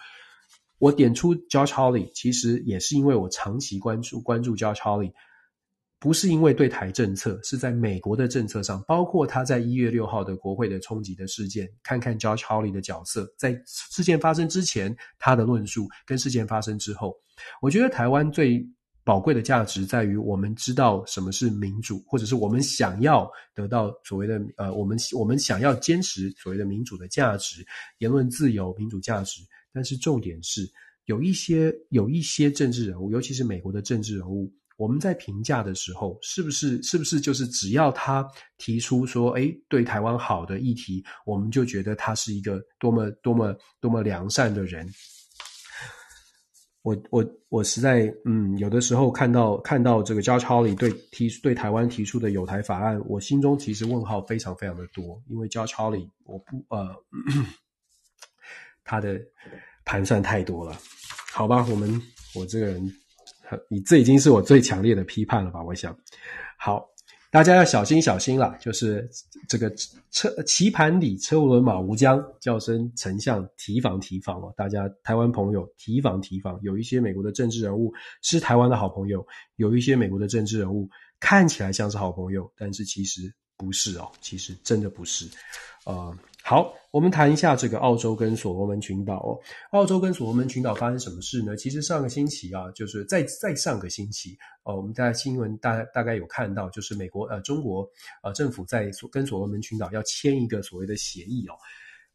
[0.78, 5.12] 我点出 Josh Hawley，其实也是因为我长期关注关注 Josh Hawley，
[6.04, 17.16] 不是因为对台政策，是在美国的政策上，包括他在一月六号的国会的冲击的事件，看看 Josh Hawley 的角色，在事件发生之前他的论述，跟事件发生之后。
[17.62, 18.62] 我觉得台湾最
[19.02, 27.64] 宝贵的价值在于，我们知道什么是民主，或者是我们想要得到所谓的呃，我们我们想要坚持所谓的民主的价值，
[27.96, 29.40] 言论自由、民主价值。
[29.72, 30.70] 但是重点是，
[31.06, 38.26] 有一些有一些政治人物，尤其是美国的政治人物，我们在评价的时候，是不是是不是就是只要他
[38.58, 44.88] 提出说，诶，对台湾好的议题，我们就觉得他是一个多么多么多么良善的人？
[46.82, 56.94] 我我我实在嗯，有的时候看到看到这个 Josh Hawley 对提对台湾提出的有台法案，我心中其实问号非常非常的多，因为 Josh Hawley 我不呃，
[58.84, 59.18] 他的
[59.86, 60.76] 盘算太多了，
[61.32, 62.02] 好吧，我们
[62.34, 62.92] 我这个人，
[63.68, 65.62] 你这已经是我最强烈的批判了吧？
[65.62, 65.96] 我想，
[66.58, 66.88] 好。
[67.30, 69.10] 大家要小心小心啦，就是
[69.48, 69.68] 这个
[70.12, 74.54] 车棋盘里车无轮马无将，叫声丞相提防提防哦！
[74.56, 77.92] 大家台湾朋友提防提防，有一些美国的政治人物
[78.22, 79.26] 是台湾的好朋友，
[79.56, 80.88] 有一些美国的政治人物
[81.18, 83.22] 看起来像是好朋友，但是其实
[83.56, 85.26] 不是哦，其实真的不是，
[85.86, 86.16] 呃。
[86.46, 89.40] 好，我们谈一下这个澳洲跟所罗门群岛哦。
[89.70, 91.56] 澳洲跟所罗门群岛发生什么事呢？
[91.56, 97.88] 其实上个星期啊，就是在在上个星期，呃，我们在新闻大大概有看到，就是美国呃中国
[98.22, 101.54] 呃政府在所跟所罗门群岛要签一个所谓的协议哦。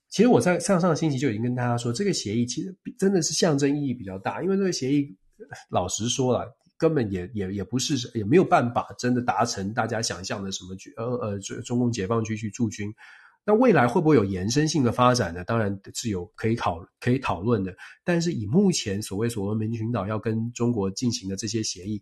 [0.09, 5.11] 其实我在上上个星期就已经跟大家说，这个协议其实真的是象征意义比较大，因为这个协议
[5.71, 12.93] 老实说了，根本也也也不是也没有办法真的达成大家想象的什么呃呃中中共解放军去驻军。
[13.45, 15.43] 那未来会不会有延伸性的发展呢？
[15.43, 17.73] 当然是有可以考可以讨论的。
[18.03, 21.99] 但是以目前所谓所罗门群岛要跟中国进行的这些协议，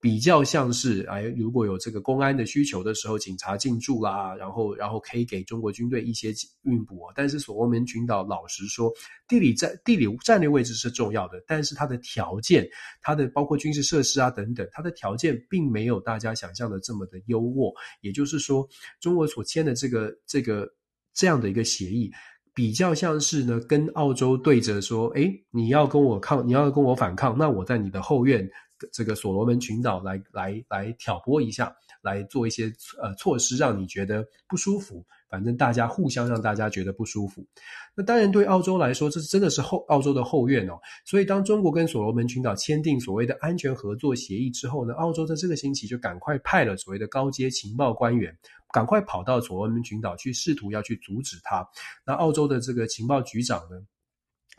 [0.00, 6.32] 比较像是哎，如果有这个公安的需求的时候，警察进驻啦，然后然后可以给中国军队一些
[6.62, 7.02] 运补。
[7.14, 8.92] 但是所罗门群岛老实说，
[9.28, 12.68] 地理战地理战略位置是重要的，但是它的条件，
[13.02, 17.72] 它的包括军事设施啊等等，它的条件并没有大家想象的这么的优渥。
[18.00, 18.68] 也就是说，
[19.00, 20.68] 中国所签的这个这个。
[21.14, 22.10] 这样的一个协议，
[22.54, 28.48] 比较像是呢，跟澳洲对着说，诶，你要跟我抗，你要跟我反抗，那我在你的后院，
[28.92, 35.04] 这个所罗门群岛来来来挑拨一下，来做一些呃措施，让你觉得不舒服。
[35.30, 37.46] 反正大家互相让大家觉得不舒服。
[37.94, 40.72] 那当然对澳洲来说，这真的是后澳洲的后院哦。
[41.04, 48.34] 所以当中国跟所罗门群岛签订所谓的安全合作协议之后呢，澳洲在这个星期就赶快派了所谓的高阶情报官员，
[48.72, 51.66] 赶快跑到所罗门群岛去，试图要去阻止他。
[52.04, 53.80] 那澳洲的这个情报局长呢，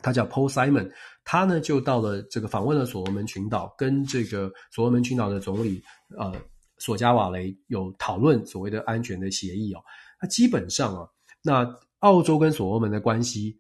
[0.02, 0.92] 他叫 Paul Simon，
[1.24, 5.84] 他呢就到了这个访问了所罗门群岛，跟这个所罗门群岛的总理
[6.18, 6.34] 呃
[6.78, 9.82] 索加瓦雷有讨论所谓的安全的协议哦。
[10.22, 11.08] 那基本上啊，
[11.44, 11.68] 那
[12.00, 13.59] 澳洲跟所罗门的关系，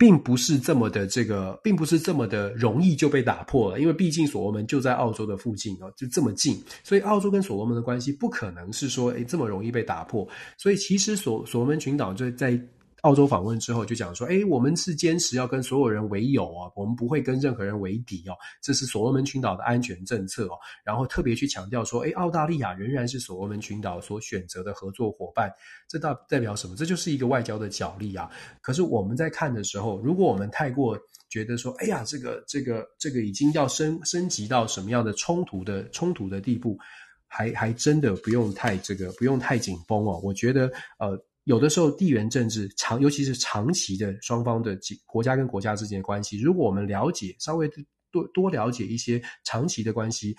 [0.00, 10.26] 并不是这么的这个，并不是这么的容易就被打破了，因为毕竟所罗门就在澳洲的附近哦，就这么近，所以澳洲跟所罗门的关系不可能是说，诶，这么容易被打破。
[10.56, 12.58] 所以其实所所罗门群岛就在。
[13.02, 20.58] 澳洲访问之后就讲说，诶，我们是坚持要跟所有人为友啊，我们不会跟任何人为敌哦，这是所罗门群岛的安全政策哦。
[20.84, 25.50] 然后特别去强调说，诶，澳大利亚仍然是所罗门群岛所选择的合作伙伴，
[25.88, 26.76] 这代代表什么？
[26.76, 28.30] 这就是一个外交的角力啊。
[28.60, 30.98] 可是我们在看的时候，如果我们太过
[31.28, 36.78] 觉得说，哎呀，这个这个这个已经要升升级到什么样的冲突的冲突的地步，
[37.26, 40.20] 还还真的不用太这个不用太紧绷哦。
[40.22, 41.18] 我觉得呃。
[41.44, 47.68] 有的时候，地缘政治长，尤其是长期的双方的国家跟国家之间的关系，如果我们了解稍微
[48.10, 50.36] 多多了解一些长期的关系，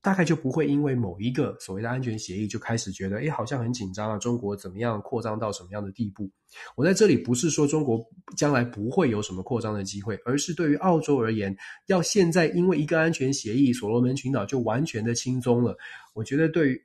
[0.00, 6.30] 大概就不会因为某一个所谓的安全协议就开始觉得，诶，好像很紧张啊，中国怎么样扩张到什么样的地步？
[6.76, 8.00] 我在这里不是说中国
[8.36, 11.54] 将来不会有什么扩张的机会，而是对于澳洲而言，
[11.88, 15.76] 要现在因为一个安全协议，所罗门群岛就完全的轻松了，
[16.12, 16.82] 我觉得对于。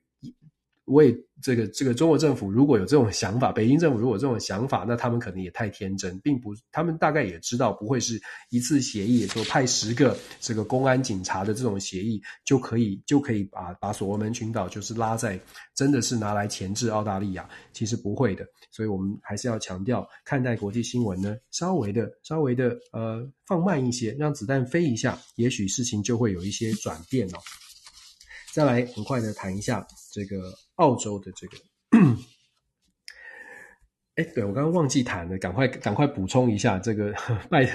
[0.89, 15.39] 为这个这个中国政府如果有这种想法，北京政府如果这种想法，那他们可能也太天真，并不，他们大概也知道不会是一次协议，说派十个这个公安警察的这种协议就可以就可以把把所罗门群岛就是拉在
[15.75, 27.37] 真的是拿来钳制澳大利亚，其实不会的，所以我们还是要强调看待国际新闻呢，稍微的稍微的呃放慢一些，让子弹飞一下，也许事情就会有一些转变哦。
[28.51, 31.57] 再来很快的谈一下这个澳洲的这个，
[34.15, 37.13] 哎，对，我刚刚忘记谈了，赶快赶快补充一下这个
[37.49, 37.65] 拜，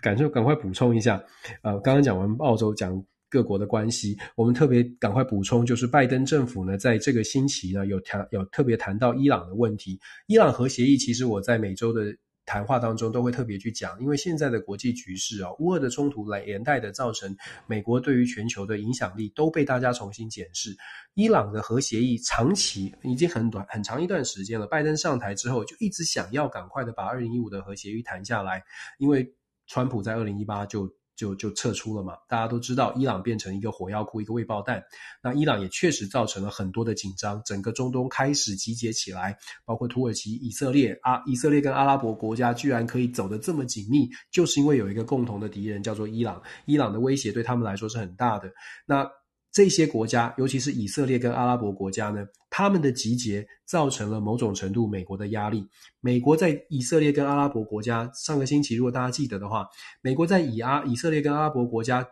[0.00, 1.22] 感受赶快补充一下，
[1.62, 12.16] 呃，刚刚讲完澳洲讲各国的关系，我们特别赶快补充，就是拜登政府呢在这个星期呢有谈有特别谈到伊朗的问题，伊朗核协议其实我在每周的。
[12.44, 17.36] 谈话当中都会特别去讲，因为现在的国际局势啊，乌俄的冲突来连带的造成
[17.66, 20.76] 美国对于全球的影响力都被大家重新检视。
[21.14, 28.62] 伊朗的核协议长期已经很短很长一段时间了，拜登上台之后就一直想要赶快的把二零一五的核协议谈下来，
[28.98, 29.34] 因为
[29.66, 30.92] 川普在二零一八就。
[31.22, 32.14] 就就撤出了嘛。
[32.28, 34.82] 大家都知道，伊朗变成一个火药库，一个未爆弹。
[35.22, 46.42] 那伊朗也确实造成了很多的紧张，整个中东开始集结起来，包括土耳其、以色列啊，以色列跟阿拉伯国家居然可以走得这么紧密，就是因为有一个共同的敌人叫做伊朗。
[46.64, 48.50] 伊朗的威胁对他们来说是很大的。
[48.84, 49.08] 那
[49.52, 55.62] 这些国家，尤其是以色列跟阿拉伯国家呢，他们的集结造成了某种程度美国的压力。
[56.00, 59.68] 美国在以色列跟阿拉伯国家，上个星期如果大家记得的话，
[60.00, 62.02] 美国在以阿以色列跟阿拉伯国家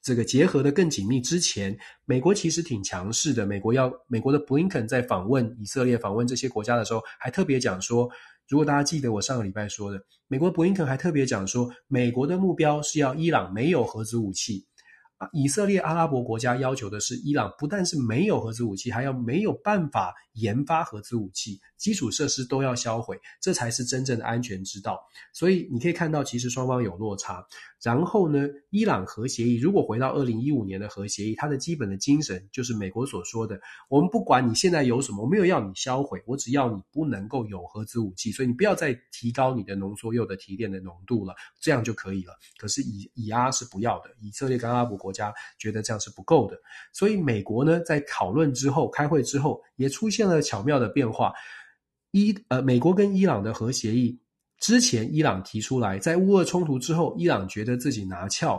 [0.00, 3.44] 这个结合的更紧密之前，美国其实挺强势的。
[3.44, 8.08] 美国要美国的布林肯在访问以色列、访问这些国家的时候，还特别讲说，
[8.48, 14.64] 如果大家记得我上个礼拜说的，美国布林肯还特别讲说，美国的目标是要伊朗没有核子武器。
[15.18, 25.00] 啊以色列、阿拉伯国家要求的是，伊朗不但是没有核子武器，还要没有办法研发核子武器，基础设施都要销毁，这才是真正的安全之道。
[25.32, 27.46] 所以你可以看到，其实双方有落差。
[27.82, 33.60] 然后呢，伊朗核协议如果回到二零一五年的核协议，它的基本的精神就是美国所说的：
[33.90, 38.32] 我们不管你现在有什么，我没有要你销毁，我只要你不能够有核子武器。
[38.32, 42.32] 所以你不要再提高你的浓缩铀的提炼的浓度了，这样就可以了。
[42.56, 46.56] 可是以以阿是不要的，以色列跟阿拉伯国家觉得这样是不够的。
[46.92, 51.32] 所以美国呢，在讨论之后，开会之后，也出现了巧妙的变化。
[52.12, 54.18] 伊呃，美国跟伊朗的核协议。
[54.60, 58.58] 之前伊朗提出来，在乌俄冲突之后，伊朗觉得自己拿翘，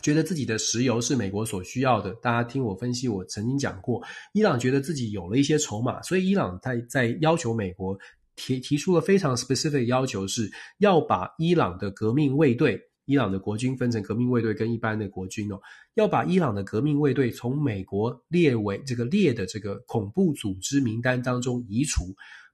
[0.00, 2.14] 觉得自己的石油是美国所需要的。
[2.22, 4.00] 大家听我分析，我曾经讲过，
[4.32, 7.98] 伊朗觉得自己有了一些筹码，所以伊朗在在要求美国
[8.36, 10.48] 提提出了非常 specific 的要求，是
[10.78, 12.78] 要把伊朗的革命卫队、
[13.08, 15.58] 伊朗的国军分成革命卫队跟一般的国军哦，
[15.94, 22.04] 要把伊朗的革命卫队从美国列为这个列的这个恐怖组织名单当中移除。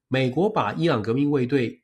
[0.07, 1.83] 美国把伊朗革命卫队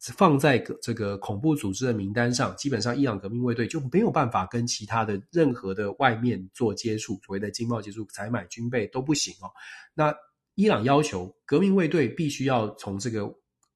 [0.00, 9.50] 放在这个恐怖组织的名单上，基本上伊朗革命卫队就没有办法跟其他的任何的外面做接触，所谓的经贸接触、采买军备都不行哦。
[9.92, 10.14] 那
[10.54, 13.30] 伊朗要求革命卫队必须要从这个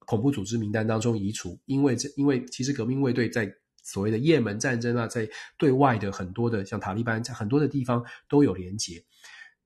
[0.07, 3.47] 恐怖组织名单当中移除，因为这因为其实革命卫队在
[3.93, 5.29] 所谓的也门战争啊，在
[5.59, 9.03] 对外的很多的像塔利班在很多的地方都有连结。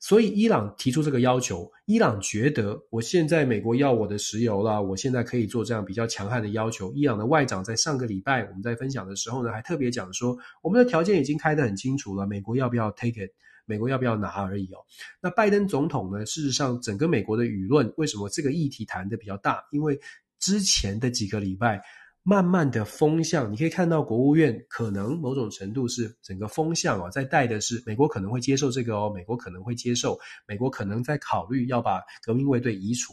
[0.01, 6.93] 所以伊朗提出这个要求，伊朗觉得我现在美国要我的石油了，我现在可以做这样比较强悍的要求。
[6.93, 13.31] 伊朗的外长在上个礼拜我们在分享的时候呢，还特别讲说，我们的条件已经开得很清楚了，美国要不要 take it，
[13.65, 14.79] 美国要不要拿而已哦。
[15.23, 19.65] 那拜登总统呢，事实上整个美国的舆论为什么这个议题谈得比较大？
[19.71, 19.99] 因为
[20.39, 21.81] 之前的几个礼拜。
[22.27, 33.13] 慢慢的风向，你可以看到国务院可能某种程度是整个风向啊，在带的是美国可能会接受这个哦，美国可能会接受，美国可能在考虑要把革命卫队移除。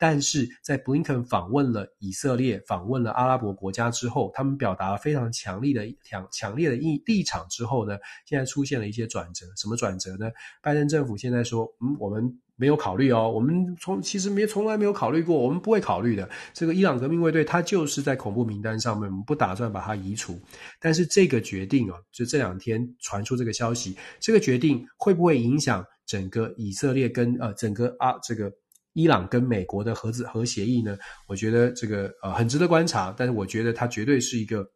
[0.00, 9.44] 但是在布林肯访问了以色列、访问了阿拉伯国家之后，他们表达了非常强烈的强强烈的意立场之后呢，现在出现了一些转折。
[9.56, 10.30] 什么转折呢？
[10.62, 16.28] 拜登政府现在说，嗯，我们没有考虑哦，我们从其实没从来没有考虑过，我们不会考虑的。
[16.52, 20.40] 这个伊朗革命卫队它就是在恐怖名单上面，我们不打算把它移除。
[20.80, 28.52] 但是这个决定啊，就这两天传出这个消息，这个决定会不会影响整个以色列跟呃整个啊这个？
[28.98, 34.68] 伊朗跟美国的核子核协议呢，我觉得这个呃很值得观察，但是我觉得它绝对是一个，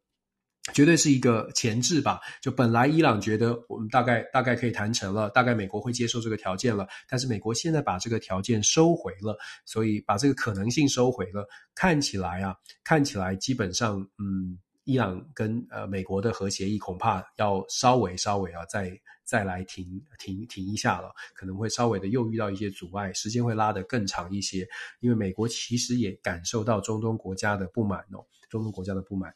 [0.73, 2.20] 绝对是一个前置吧。
[2.41, 11.45] 就本来伊朗觉得我们大概大概可以谈成了，大概美国会接受这个条件了，但是美国现在把这个条件收回了，所以把这个可能性收回了，
[11.75, 12.55] 看起来啊，
[12.85, 14.57] 看起来基本上嗯。
[14.85, 18.91] 伊朗跟呃美国的核协议恐怕要稍微稍微啊再
[19.33, 19.87] 再来停
[20.18, 24.68] 停停一下了，可能会稍微的又遇到一些阻碍，时间会拉得更长一些。
[25.01, 29.35] 因为美国其实也感受到中东国家的不满哦，中东国家的不满。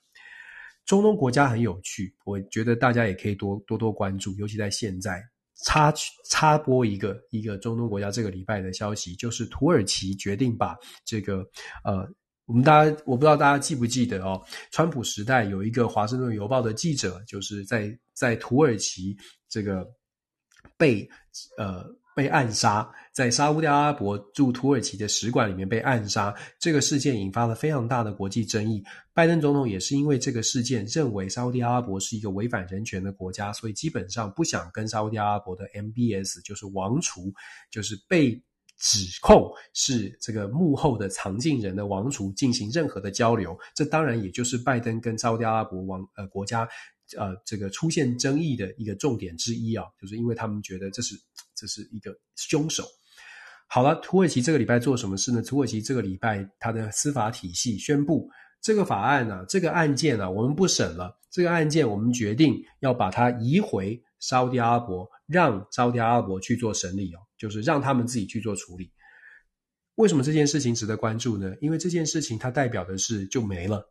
[0.85, 5.23] 中东国家很有趣，我觉得大家也可以多多多关注，尤其在现在
[5.65, 5.91] 插
[6.29, 10.77] 插播一个一个中东国家这个礼拜的消息，就是土耳其决定把
[11.07, 11.39] 这个
[11.85, 12.07] 呃。
[12.47, 14.41] 我们大家，我不知道大家记不记得哦，
[14.71, 19.17] 川普时代有一个《华盛顿邮报》的记者，就是在在土耳其
[19.49, 19.85] 这个
[20.77, 21.09] 被
[21.59, 21.85] 呃
[22.15, 28.81] 被暗杀，在沙乌地阿拉伯驻土耳其的使馆里面被暗杀，这个事件引发了非常大的国际争议。
[29.13, 37.33] 拜登总统也是因为这个事件，认为沙乌地阿拉伯是一个违反人权的国家，所以基本上不想跟沙乌地阿拉伯的 MBS，就是王储，
[37.73, 38.41] 就是被。
[38.79, 46.69] 指控是这个幕后的藏镜人的王储进行任何的交流，这当然也就是拜登跟沙乌地阿拉伯王呃国家
[47.17, 51.15] 呃这个出现争议的一个重点之一啊，就是因为他们觉得这是
[51.55, 52.85] 这是一个凶手。
[53.69, 55.43] 好了，土耳其这个礼拜做什么事呢？
[55.43, 61.19] 土耳其这个礼拜他的司法体系宣布，这个法案呢、啊，这个案件呢、啊，我们不审了。
[61.31, 68.93] 这个案件我们决定要把它移回沙乌地阿拉伯，让沙乌地阿拉伯去做审理哦，就是让他们自己去做处理。
[69.95, 71.55] 为什么这件事情值得关注呢？
[71.61, 73.91] 因为这件事情它代表的是就没了。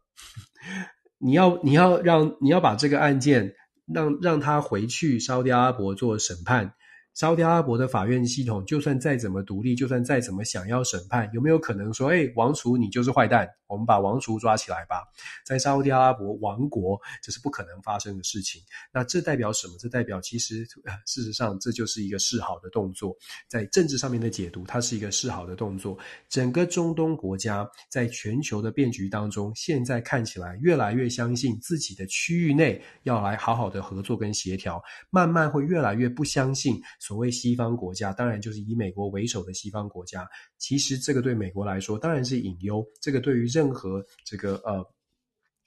[1.18, 6.76] 你要你要让你要把这个案件让让他回去烧掉阿伯做审判。
[7.16, 15.02] 沙乌地阿拉伯的法院系统，就算再怎么独立，就算再怎么想要审判，有没有可能说，哎，王储你就是坏蛋，我们把王储抓起来吧？
[15.46, 18.62] 在沙乌地阿拉伯王国，这是不可能发生的事情。
[18.92, 19.76] 那这代表什么？
[19.80, 20.66] 这代表其实，
[21.06, 23.16] 事实上，这就是一个示好的动作。
[23.48, 25.98] 在政治上面的解读，它是一个示好的动作。
[26.28, 36.78] 整个中东国家在全球的变局当中，现在看起来越来越相信自己的区域内要来好好的合作跟协调，慢慢会越来越不相信。
[37.06, 40.28] 所谓西方国家，当然就是以美国为首的西方国家。
[40.58, 44.84] 其实这个对美国来说当然是隐忧，这个对于任何这个呃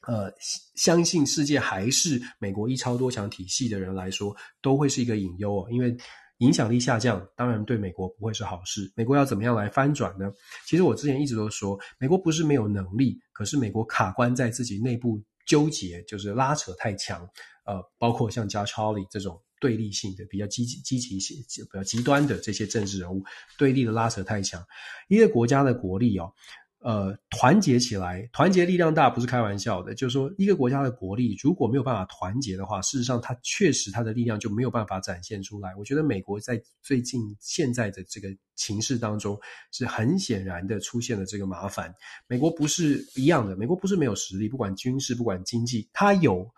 [0.07, 0.33] 呃
[0.75, 5.69] 相信世界还是美国一超多强体系的人来说，都会是一个隐忧哦。
[5.71, 5.97] 因为
[6.39, 8.93] 影响力下降，当然对美国不会是好事。
[8.95, 10.31] 美国要怎么样来翻转呢？
[10.67, 17.29] 其实我之前一直都说，美国不是没有能力，可是美国卡关在自己内部纠结，就是拉扯太强。
[17.65, 19.43] 呃，包括像加超里这种。
[19.61, 23.25] 对立性的比较积极、积极性比较极端的这些政治人物，
[23.59, 24.65] 对立的拉扯太强。
[25.09, 26.33] 一个国家的国力哦，
[26.81, 29.95] 呃，团结起来，团结力量大不是开玩笑的。
[29.95, 35.75] 就是说，一个国家的国力如果没有办法团结的话，事实上它确实它的力量就没有办法展现出来。
[35.77, 39.37] 我觉得美国在最近现在的这个情势当中，
[39.73, 41.93] 是很显然的出现了这个麻烦。
[42.29, 46.49] 美国不是一样的，美国不是没有实力，不管军事，不管经济，它有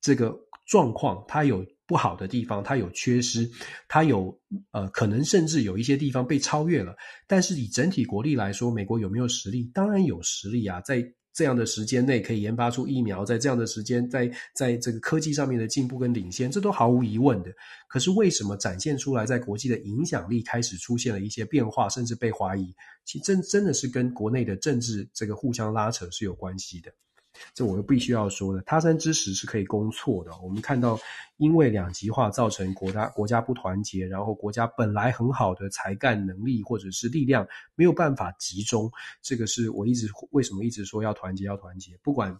[0.00, 0.34] 这个
[0.66, 1.64] 状况，它有。
[1.86, 3.50] 不好的地方，它有缺失，
[3.88, 4.38] 它有
[4.72, 6.94] 呃，可能甚至有一些地方被超越了。
[7.26, 9.70] 但是以整体国力来说，美国有没有实力？
[9.74, 11.04] 当然有实力啊，在
[11.34, 17.50] 这样的时间内可以研发出疫苗，在这样的时间，在在这个科技上面的进步跟领先，这都毫无疑问的。
[17.88, 22.72] 可是为什么展现出来在国际的影响力开始出现了一些变化，甚至被怀疑？
[23.04, 26.90] 其实真真的是跟国内的政治这个互相拉扯是有关系的。
[27.54, 30.30] 这我又必须要说的，他山之石是可以攻错的。
[30.42, 30.98] 我们看到，
[31.36, 38.90] 因为两极化造成国家国家不团结，然后国家本来很好的才干能力或者是力量没有办法集中。
[39.22, 41.98] 这个是我一直为什么一直说要团结要团结。
[42.02, 42.36] 不管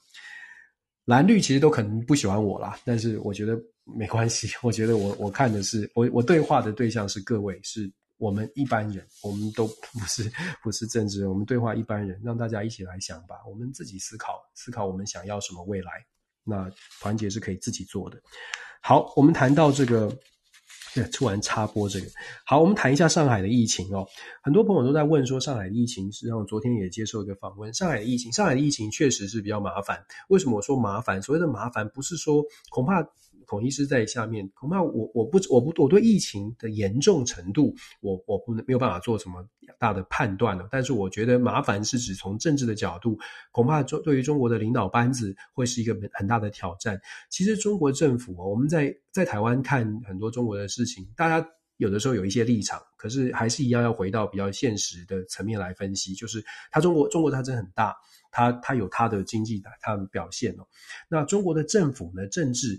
[1.04, 4.48] 蓝绿其实都可能不喜欢我啦，但是我觉得没关系。
[4.62, 7.90] 我觉得我我看的是我我对话的对象是各位是。
[8.16, 10.30] 我们一般人，我们都不是
[10.62, 13.36] 不是政治人，我们对话一般人，让大家一起来想吧。
[13.48, 15.90] 我们自己思考，思考我们想要什么未来。
[16.44, 18.20] 那团结是可以自己做的。
[18.80, 20.16] 好，我们谈到这个，
[21.12, 22.06] 突然插播这个。
[22.46, 24.06] 好，我们谈一下上海的疫情哦。
[24.42, 27.72] 很多朋友都在问说，上海的疫情，实际上我昨天也接受一个访问。
[27.74, 30.04] 上海的疫情，上海的疫情确实是比较麻烦。
[30.28, 31.20] 为什么我说麻烦？
[31.20, 33.02] 所谓的麻烦，不是说恐怕。
[33.54, 39.48] 孔医师在下面，恐怕我我不我不我对疫情的严重程度，我我不能没有办法做什么
[39.78, 40.68] 大的判断了。
[40.72, 43.16] 但是我觉得麻烦是指从政治的角度，
[43.52, 47.00] 恐怕中对于中国的领导班子会是一个很大的挑战。
[47.30, 56.12] 其实中国政府，我们在在台湾看很多中国的事情，大家有的时候有一些立场，可是还是一样要回到比较现实的层面来分析。
[56.12, 57.94] 就是它中国中国它真很大，
[58.32, 60.66] 它它有它的经济的它的表现哦。
[61.08, 62.78] 那中国的政府呢，政治。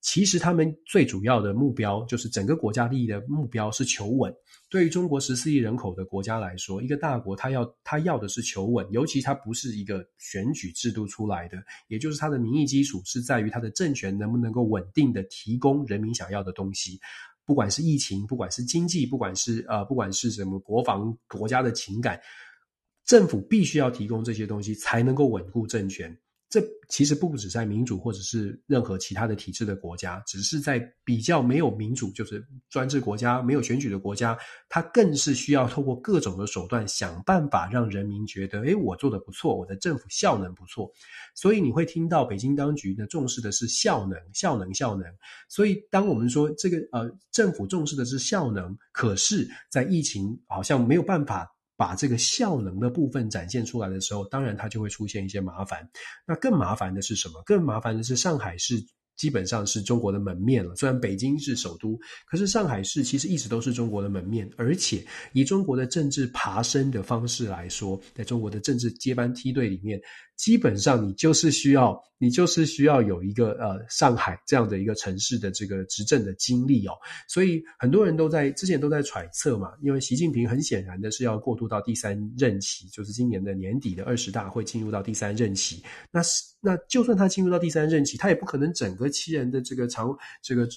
[0.00, 4.32] 其实他们最主要的目标，就是整个国家利益的目标是求稳。
[4.68, 11.56] 对于中国十四亿人口的国家来说，一个大国，他要他要的是求稳，尤其它不是一个选举制度出来的，
[11.88, 17.00] 也就是它的民意基础是在于它的政权能不能够稳定的提供人民想要的东西，
[17.44, 22.20] 不管是疫情，不管是经济，不管是呃，不管是什么国防国家的情感，
[23.04, 26.16] 政府必须要提供这些东西，才能够稳固政权。
[26.48, 34.38] 这其实不只在民主或者是任何其他的体制的国家，只是在比较没有民主，就是专制国家，没有选举的国家，
[34.68, 40.88] 它更是需要透过各种的手段，想办法让人民觉得，诶，我做得不错，我的政府效能不错。
[41.34, 45.04] 所以你会听到北京当局呢，重视的是效能，效能，效能。
[45.48, 51.55] 所以当我们说这个呃政府重视的是效能，可是，在疫情好像没有办法。
[51.76, 55.88] 把这个效能的部分展现出来的时候，当然它就会出现一些麻烦。
[56.26, 57.42] 那更麻烦的是什么？
[57.44, 58.82] 更麻烦的是上海市
[59.16, 60.74] 基本上是中国的门面了。
[60.76, 64.46] 虽然北京是首都，可是上海市其实一直都是中国的门面。
[64.56, 69.98] 而且以中国的政治爬升的方式来说，在中国的政治接班梯队里面，
[70.36, 76.92] 基本上你就是需要，你就是需要有一个呃上海这样的一个城市的这个执政的经历哦。
[77.26, 85.82] 所以很多人都在之前都在揣测嘛，因为习近平很显然的是要过渡到第三任期，就是今年的年底的二十大会进入到第三任期。
[86.10, 90.68] 那是那就算他进入到第三任期，他也不可能整个七人的这个长这个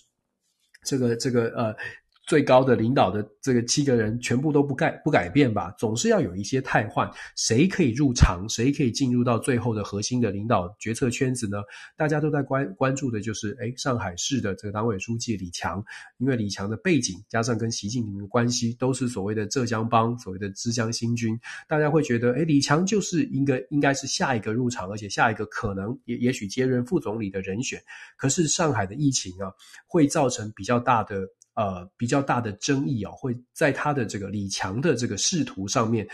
[0.84, 1.76] 这个这个呃。
[2.30, 7.10] 最高的领导的这个七个人全部都不改不改变吧，总是要有一些汰换。
[7.36, 8.48] 谁可以入场？
[8.48, 11.58] 谁可以进入到最后的核心的领导决策圈子呢？
[11.98, 15.84] 大家都在关关注的就是，诶，上海市的这个党委书记李强，
[16.20, 21.36] 因为李强的背景加上跟习近平的关系，都是所谓的浙江帮，所谓的之江新军，
[21.68, 27.82] 大家会觉得，诶，李强就是应该应该是下一个入场，而且下一个可能也也许接任副总理的人选。
[28.16, 29.52] 可是上海的疫情啊，
[29.88, 31.28] 会造成比较大的。
[31.60, 36.08] 呃，比较大的争议啊，会在他的这个李强的这个仕途上面，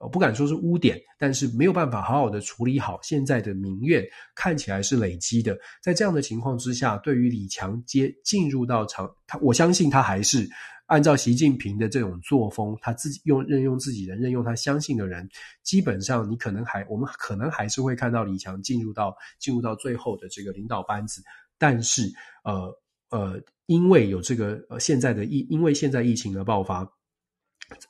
[0.00, 4.04] 我不敢说是污点，但是没有办法好好的处理好现在的民怨，
[4.34, 5.56] 看起来是累积的。
[5.80, 10.50] 在这样的情况之下，对于李强接进入到长，他我相信他还是
[10.86, 15.28] 按照习近平的这种作风，他自己用任用自己人，任用他相信的人，
[15.62, 21.22] 基本上你可能还我们可能还是会看到李强进入到进入到最后的这个领导班子，
[21.56, 22.12] 但是
[22.42, 22.76] 呃。
[23.10, 26.86] 呃，因为有这个呃现在的疫，因为现在疫情的爆发，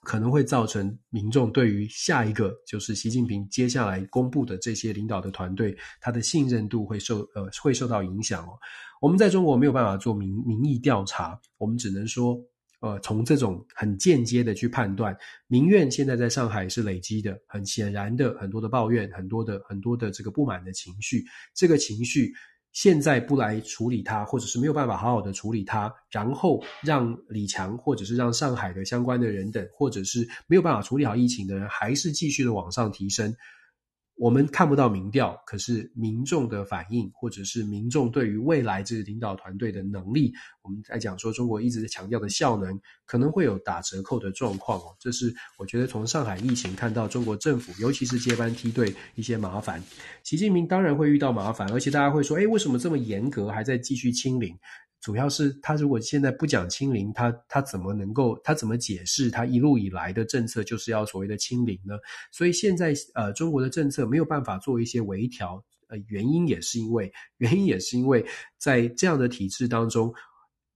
[0.03, 8.59] 可能会造成民众对于下一个就是习近平接下来公布的这些领导的团队，他的信任度会受呃会受到影响哦。
[9.01, 12.37] 我们在中国没有办法做民民意调查，我们只能说，
[12.81, 15.17] 呃，从这种很间接的去判断，
[15.47, 21.25] 民怨现在在上海是累积的，很显然的很多的抱怨，很多的很多的这个不满的情绪，
[21.55, 22.33] 这个情绪。
[22.81, 33.35] 现在不来处理它，或者是没有办法好好的处理它，然后让李强，或者是让上海的相关的人等，或者是没有办法处理好疫情的人，还是继续的往上提升。
[34.19, 40.33] 我们看不到民调，可是民众的反应，或者是民众对于未来这个领导团队的能力，
[40.63, 44.97] 我们在讲说中国一直在强调的效能，可能会有打折扣的状况哦。
[44.99, 49.81] 这是我觉得从上海疫情看到中国政府，尤其是接班梯队一些麻烦。
[50.25, 54.53] 习近平当然会遇到麻烦，而且大家会说，诶，为什么这么严格，还在继续清零？
[55.01, 61.95] 主要是他如果现在不讲清零，他他怎么能够他怎么解释他一路以来的政策就是要所谓的清零呢？
[62.33, 68.27] 所以现在呃中国的政策没有办法做一些微调，呃原因也是因为原因也是因为
[68.59, 70.13] 在这样的体制当中，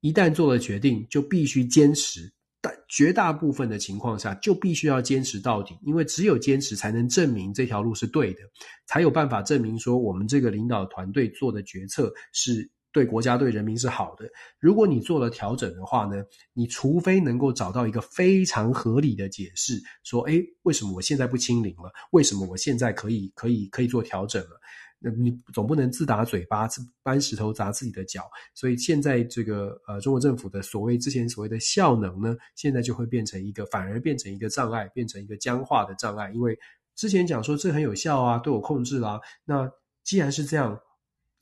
[0.01, 8.40] 一旦做了决定就必须坚持，但绝大部分的情况下就必须要坚持到底，因为只有坚持才能证明这条路是对的，
[8.86, 12.70] 才有办法证明说我们这个领导团队做的决策是。
[12.93, 14.28] 对国家对人民是好的。
[14.59, 21.90] 如果你做了调整的话呢，你除非能够找到一个非常合理的解释，说，诶，为什么我现在不清零了？
[22.10, 24.60] 为什么我现在可以可以可以做调整了？
[24.98, 26.69] 那你总不能自打嘴巴，
[27.02, 28.31] 搬石头砸自己的脚。
[28.55, 36.31] 所以现在这个呃，中国政府的所谓之前所谓的效能呢，现在就会变成一个，反而变成一个障碍，变成一个僵化的障碍。
[36.32, 36.56] 因为
[36.94, 39.20] 之前讲说这很有效啊，都有控制啦。
[39.44, 39.69] 那
[40.05, 40.78] 既然是这样。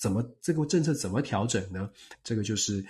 [0.01, 1.91] 怎么这个政策怎么调整呢？
[2.25, 2.83] 这个就是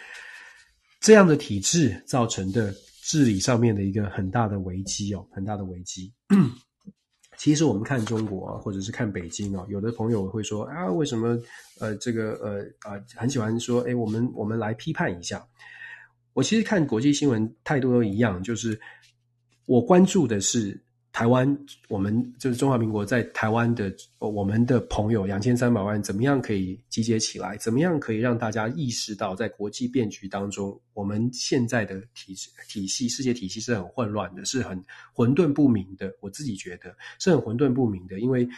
[1.00, 2.72] 这样的体制造成的
[3.02, 6.12] 治理上面的一个很大的危机哦，很大的危机。
[7.36, 11.36] 其实我们看中国啊，或者是看北京啊，有的朋友会说啊，为什么
[11.80, 15.44] 呃这个呃啊很喜欢说，诶，我们我们来批判一下。
[16.32, 18.80] 我其实看国际新闻态度都一样，就是
[19.66, 20.80] 我关注的是。
[21.12, 21.58] 台湾，
[21.88, 27.56] 我们就是中华民国在台湾的，我们的朋友两千三百万，怎么样可以集结起来？
[27.56, 32.34] 怎么样可以让大家意识到，在国际变局当中，我们现在的体
[32.68, 34.82] 体系、世界体系是很混乱的，是很
[35.12, 36.14] 混沌不明的。
[36.20, 38.48] 我自己觉得是很混沌不明的，因为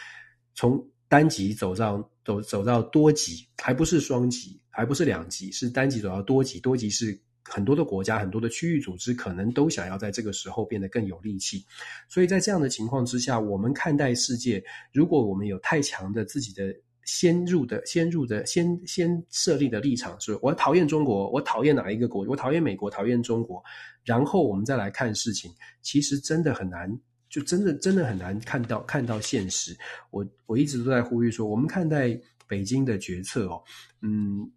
[0.53, 7.19] 从单极走到走走到多极，还不是双极，还不是两极，是单极走到多极，多极是。
[7.45, 11.65] 很多的国家，很多的区域组织，可能都想要在这个时候变得更有力气。
[12.07, 14.63] 所以在这样的情况之下，我们看待世界，
[14.93, 23.61] 如果我们有太强的自己的先入的、先入的、先先设立的立场，是我讨厌中国，我讨厌哪一个国，我讨厌美国，讨厌中国，
[24.05, 25.51] 然后我们再来看事情，
[25.81, 26.97] 其实真的很难，
[27.29, 29.77] 就真的真的很难看到看到现实。
[30.11, 32.17] 我我一直都在呼吁说，我们看待
[32.47, 33.61] 北京的决策哦，
[34.01, 34.49] 嗯。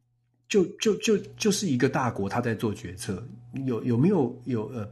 [0.49, 3.23] 就就就就是一个大国，他在做决策，
[3.67, 4.89] 有有没有有呃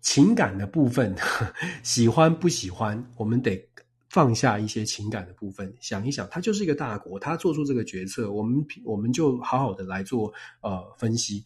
[0.00, 1.14] 情感的部分，
[1.82, 3.62] 喜欢不喜欢，我们得
[4.08, 11.44] 放下一些情感的部分，想一想，他就是一个大国，他做出这个决策，我们我们就好好的来做呃分析。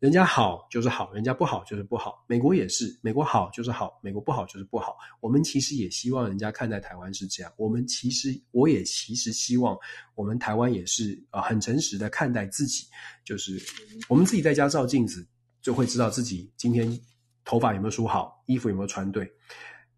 [0.00, 2.24] 人家好就是好，人家不好就是不好。
[2.28, 4.96] 美国也是，美国好就是好，美国不好就是不好。
[5.18, 7.52] 我们其实也希望人家看待台湾是这样。
[7.56, 9.76] 我们其实，我也其实希望
[10.14, 12.86] 我们台湾也是呃很诚实的看待自己。
[13.24, 13.60] 就是
[14.08, 15.26] 我们自己在家照镜子，
[15.60, 16.88] 就会知道自己今天
[17.44, 19.28] 头发有没有梳好，衣服有没有穿对。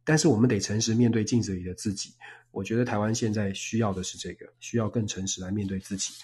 [0.03, 2.11] 但是我们得诚实面对镜子里的自己。
[2.53, 6.15] 我觉得台湾现在需要的是这个，需要更诚实来面对自己。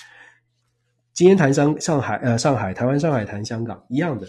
[1.16, 4.26] 今天谈上上海，呃，上海、台湾、上海谈香港一样的。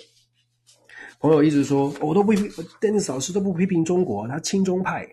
[1.20, 2.38] 朋友一直说，我都不批
[2.80, 5.06] ，Dennis 老师都不批评中国，他亲中派，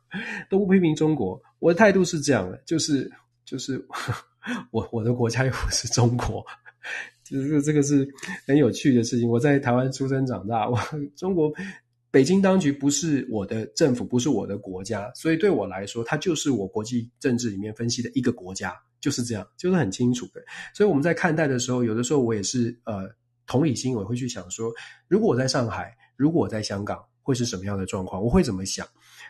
[0.50, 1.40] 都不批评中国。
[1.60, 3.10] 我的态度是这样的，就是
[3.42, 3.82] 就是
[4.70, 6.44] 我我的国家又不是中国，
[7.24, 8.06] 就 是这个是
[8.46, 9.26] 很有趣的事情。
[9.26, 10.78] 我在台湾出生长大，我
[11.16, 11.50] 中国
[12.10, 18.76] 北京当局不是我的政府，不是我的国家，所以对我来说，它就是我国际政治里面分析的一个国家。
[19.04, 20.42] 就是这样，就是很清楚的。
[20.72, 23.06] 所以我们在看待的时候，有的时候我也是呃
[23.46, 24.72] 同理心，我会去想说，
[25.08, 28.22] 如果我在上海，如果我在香港，会是什么样的状况？
[28.24, 28.86] 我会怎么想？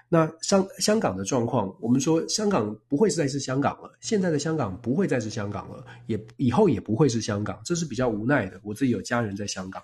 [0.09, 8.61] 那香香港的状况，我们说香港不会再是香港了，现在的香港不会再是香港了，也以后也不会是香港，这是比较无奈的。
[8.63, 9.83] 我自己有家人在香港，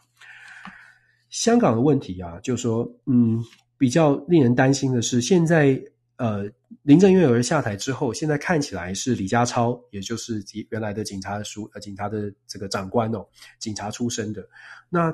[1.30, 3.42] 香港的问题啊，就说嗯，
[3.76, 5.82] 比较令人担心的是现在。
[6.20, 6.44] 呃，
[6.82, 13.26] 林郑月娥下台之后，现在看起来是李家超，也就是原来的警察署呃警察的这个长官哦，
[13.58, 14.46] 警察出身的。
[14.90, 15.10] 那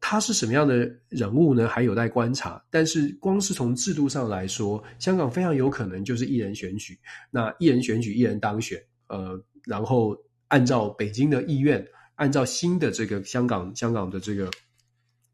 [0.00, 1.68] 他是什么样的人物呢？
[1.68, 2.60] 还有待观察。
[2.70, 6.98] 但是光是从制度上来说，香港非常有可能就是一人选举，
[7.30, 8.82] 那一人选举一人当选。
[9.06, 10.16] 呃，然后
[10.48, 11.86] 按照北京的意愿，
[12.16, 14.50] 按照新的这个香港香港的这个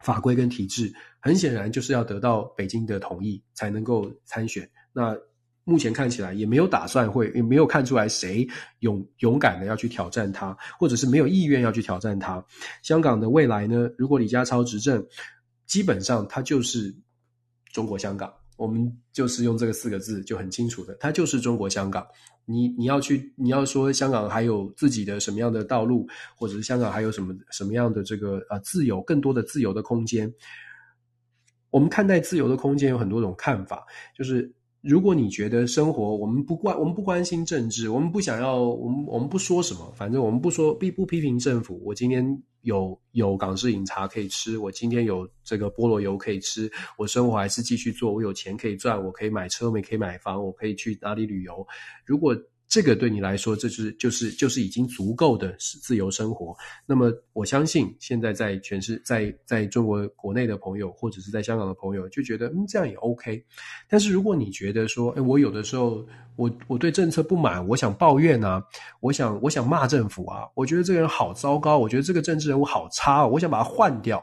[0.00, 4.70] 法规跟体制，很显然就是要得到北京的同意才能够参选。
[4.98, 5.16] 那
[5.62, 8.44] 目前看起来也没有打算会，也没有看出来谁
[8.80, 12.44] 勇勇敢的要去挑战他，或者是没有意愿要去挑战他。
[12.82, 13.88] 香港的未来呢？
[13.96, 15.06] 如果李家超执政，
[15.66, 16.92] 基本上他就是
[17.72, 18.32] 中国香港。
[18.56, 22.04] 我们就是用这个四个字就很清楚的，他就是中国香港。
[22.44, 30.32] 你你要去，你要说香港还有自己的什么样的道路，或者是香港还有什么什么样的这个呃自由，更多的自由的空间。
[31.70, 34.50] 我们看待自由的空间有很多种看法，就是。
[34.80, 41.82] 如果你觉得生活，我们不关，我们不关心政治，我们不想要，我们我们不说什么，反正我们不说，不不批评政府。
[41.84, 51.66] 我今天有有港式饮茶可以吃，我今天有这个菠萝油可以吃，我生活还是继续做，我有钱可以赚，我可以买车，我可以买房，我可以去哪里旅游。
[52.06, 52.36] 如果
[52.68, 56.54] 这个对你来说，这是就是就是已经足够的自由生活。
[56.84, 63.42] 那么我相信，现在在全世在在中国国内的朋友，或者是在香港的朋友，就觉得嗯，这样也 OK。
[63.88, 68.62] 但是如果你觉得说，诶，我有的时候我我对政策不满，我想抱怨啊，
[69.00, 74.22] 我想我想骂政府啊，我觉得这个人好糟糕，我觉得这个政治人物好差，我想把他换掉。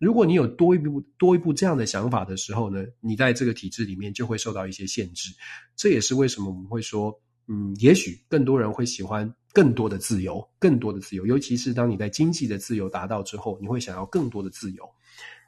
[0.00, 5.30] 如果你有多一步多一步这样的想法的时候呢，你在这个体制里面就会受到一些限制。
[5.76, 7.16] 这也是为什么我们会说。
[7.48, 14.88] 嗯，也许更多人会喜欢更多的自由，更多的自由，尤其是当你在经济的自由达到之后，你会想要更多的自由。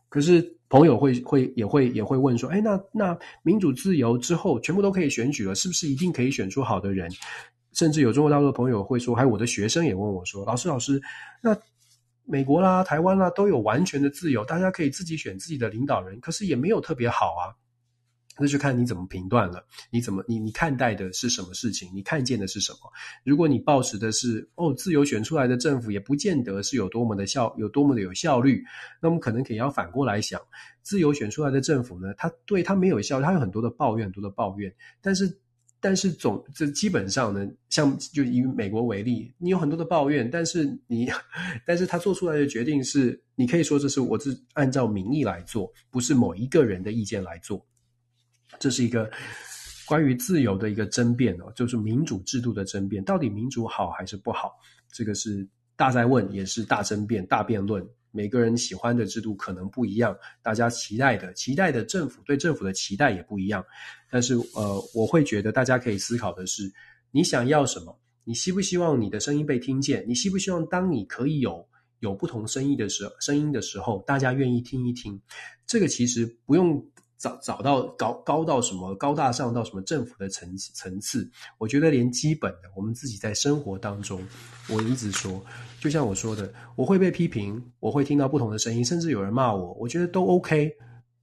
[0.09, 7.09] 可是朋友会会也会也会问说，哎，那那民主自由之后全部都可以选举了，是不是一定可以选出好的人？
[7.73, 11.01] 甚至有中国大陆的朋友会说，还有我的学生也问我说，老师老师，
[11.41, 11.57] 那
[12.25, 17.55] 美国啦、台湾啦都有完全的自由，大家可以自己选自己的领导人，可是也没有特别好啊。
[18.41, 22.79] 那就看你怎么评断了，你怎么你你看待的是什么事情，你看见的是什么？
[23.23, 28.65] 如果你抱持的是哦，自由选出来的政府也不见得是有多么的效，有多么的有效率，
[29.01, 30.41] 那么可能可以要反过来想，
[30.83, 35.39] 自由选出来的政府呢，他对他没有效率，他有很多的抱怨，很多的抱怨，但是
[35.83, 41.11] 但是总这基本上呢，像就以美国为例，你有很多的抱怨，但是你
[41.67, 47.67] 但是他做出来的决定是，你可以说这是我是按照民意来做，不是某一个人的意见来做。
[48.59, 49.11] 这是一个
[49.87, 54.53] 关于自由的一个争辩哦，就是民主制度的争辩，到底民主好还是不好？
[54.93, 57.87] 这个是大在问，也是大争辩、大辩论。
[58.13, 63.65] 每个人喜欢的制度可能不一样，大家期待的、期待的政府对政府的期待也不一样。
[64.11, 66.71] 但是，呃，我会觉得大家可以思考的是，
[67.13, 67.97] 你想要什么？
[68.25, 70.05] 你希不希望你的声音被听见？
[70.09, 71.65] 你希不希望当你可以有
[72.01, 75.21] 有不同声音的时，声音的时候，大家愿意听一听？
[75.67, 76.85] 这个其实不用。
[77.21, 84.27] 找找到高高到什么高大上到什么政府的层层次，我觉得连基本的我们自己在生活当中，
[84.71, 85.39] 我一直说，
[85.79, 90.73] 就像我说的，我会被批评，我会听到不同的声音，甚至有人骂我，我觉得都 OK，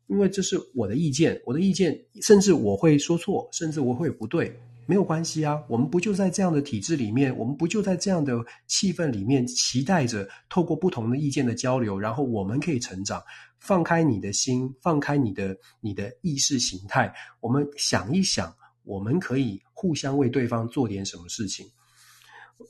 [0.06, 4.56] 因为这是我的意见，我的意见，甚至我会说错，甚至我会不对，
[4.86, 8.38] 没有关系啊，我们不就在这样的体制里面，我们不就在这样的
[8.68, 13.20] 气氛里面，期待着透过不同的意见的交流，然后我们可以成长。
[13.60, 21.66] 放开你的心，放开你的你的意识形态，我们想一想，我们可以互相为对方做点什么事情。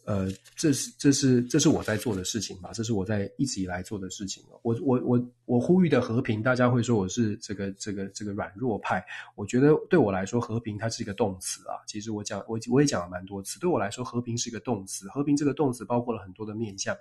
[0.03, 2.71] 呃，这是这是这是我在做的事情吧？
[2.73, 4.43] 这是我在一直以来做的事情。
[4.61, 9.01] 我我我我呼吁的和平，大家会说我是这个这个这个软弱派。
[9.35, 11.79] 我觉得对我来说，和平它是一个动词啊。
[11.87, 13.57] 其实我讲我我也讲了蛮多次。
[13.61, 15.07] 对我来说，和平是一个动词。
[15.07, 16.93] 和平这个动词包括了很多的面向，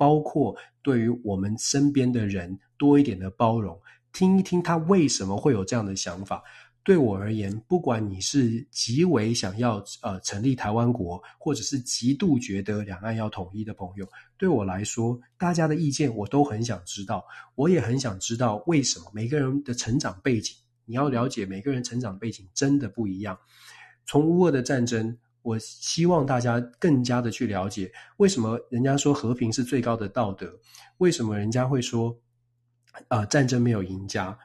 [0.00, 3.78] 包括对于我们身边的人多一点的包容，
[4.14, 6.42] 听一听他为什么会有这样的想法。
[6.82, 14.08] 对我而言，不管你是极为想要呃成立台湾国，或者是极度觉得两岸要统一的朋友，
[14.38, 17.22] 对我来说，大家的意见我都很想知道。
[17.54, 20.56] 我也很想知道为什么每个人的成长背景，
[20.86, 23.38] 你要了解每个人成长背景真的不一样。
[24.06, 30.52] 从乌俄的战争，我希望大家更加的去了解为什么人家说和平是最高的道德，
[30.98, 32.14] 为什么人家会说
[33.08, 34.36] 呃战争没有赢家。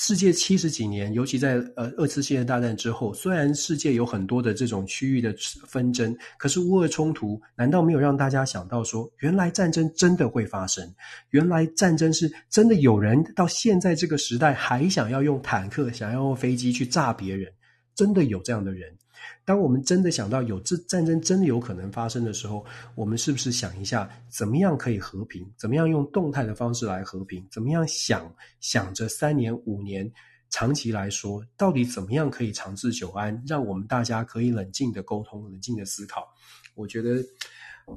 [0.00, 5.34] 世界七十几年，尤其在呃二次世界大战之后，虽然世界有很多的这种区域的
[5.66, 10.88] 纷争，可是乌俄冲突难道没有让大家想到说，原来战争真的会发生？
[11.30, 17.52] 原来战争是真的有人到现在这个时代还想要用坦克、想要用飞机去炸别人？
[17.96, 18.96] 真的有这样的人？
[19.44, 22.64] 当我们真的想到有这战争真的有可能发生的时候，
[22.94, 25.50] 我们是不是想一下，怎么样可以和平？
[25.56, 27.46] 怎么样用动态的方式来和平？
[27.50, 28.30] 怎么样想
[28.60, 30.10] 想着三年、五年、
[30.50, 33.42] 长期来说，到底怎么样可以长治久安？
[33.46, 36.28] 让我们大家可以冷静的沟通、冷静的思考。
[36.74, 37.24] 我觉得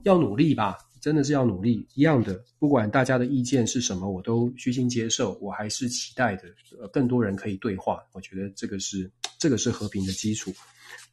[0.03, 1.85] 要努力吧，真的是要努力。
[1.95, 5.37] 一样的，不管大家的意见是什么，我都虚心接受。
[5.41, 6.43] 我还是期待的，
[6.79, 8.01] 呃，更多人可以对话。
[8.13, 10.53] 我觉得这个是这个是和平的基础。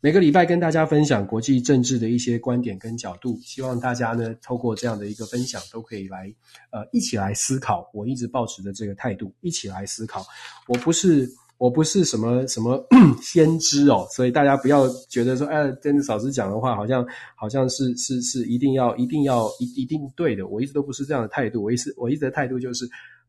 [0.01, 6.33] 每个礼拜跟大家分享国际政治的一些观点跟角度，希望大家呢透过这样的一个分享，都可以来
[6.71, 7.91] 呃一起来思考。
[7.93, 10.25] 我一直抱持的这个态度，一起来思考。
[10.69, 12.81] 我不是我不是什么什么
[13.21, 17.05] 先知哦，所以大家不要觉得说，哎，真的老师讲的话好像
[17.35, 20.47] 好像是是是一定要一定要一一定对的。
[20.47, 22.89] 我一直都不是这样的态度，我一直我一直的态度就是。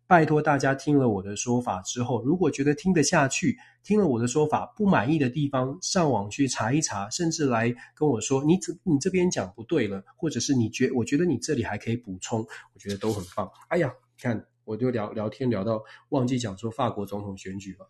[0.09, 13.47] 拜托大家听了我的说法之后，如果觉得听得下去，听了我的说法不满意的地方，上网去查一查，甚至来跟我说你这你这边讲不对了，或者是你觉我觉得你这里还可以补充，我觉得都很棒。
[13.67, 15.79] 哎呀，看我就聊聊天聊到
[16.09, 17.87] 忘记讲说法国总统选举了。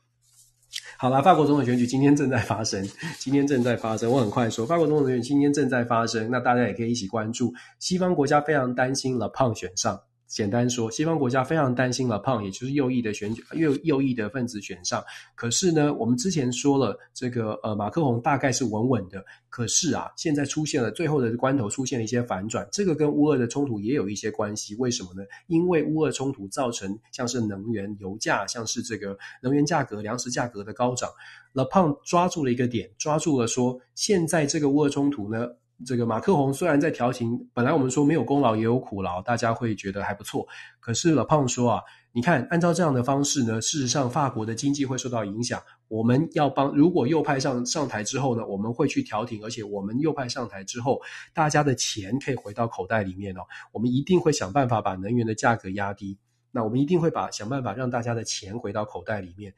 [0.98, 2.86] 好啦，法国总统选举今天正在发生，
[3.18, 4.12] 今天正在发生。
[4.12, 7.54] 我很快说，法国总统选举今天正在发生，那大家也可以一起关注。
[7.80, 9.98] 西方国家非常担心勒庞选上。
[10.30, 15.04] 简单说，西方国家非常担心了，胖，也就是右翼的选举，右右翼的分子选上。
[15.34, 19.26] 可是呢，我们之前说了，这个呃马克宏大概是稳稳的。
[19.50, 22.66] 可是啊，现在出现了最后的关头，出现了一些反转。
[22.72, 24.76] 这个跟乌俄的冲突也有一些关系。
[24.76, 25.24] 为什么呢？
[25.48, 31.10] 因为乌俄冲突造成像是能源、油价，像是这个能源价格、粮食价格的高涨。
[31.54, 35.50] 老胖抓住了一个点，抓住了说，现在这个乌俄冲突呢。
[35.86, 40.46] 这个马克宏虽然在调情，本来我们说没有功劳也有苦劳，大家会觉得还不错。
[40.82, 41.82] 可是老胖说啊，
[42.12, 45.62] 你看，按照这样的方式呢，事实上法国的经济会受到影响。
[45.88, 51.00] 我们要帮，如果右派上上台之后呢，我们会去调停，而且我们右派上台之后，
[51.34, 53.42] 大家的钱可以回到口袋里面哦。
[53.72, 56.18] 我们一定会想办法把能源的价格压低。
[56.52, 59.54] 那我们一定会把想办法让大家的钱回到口袋里面，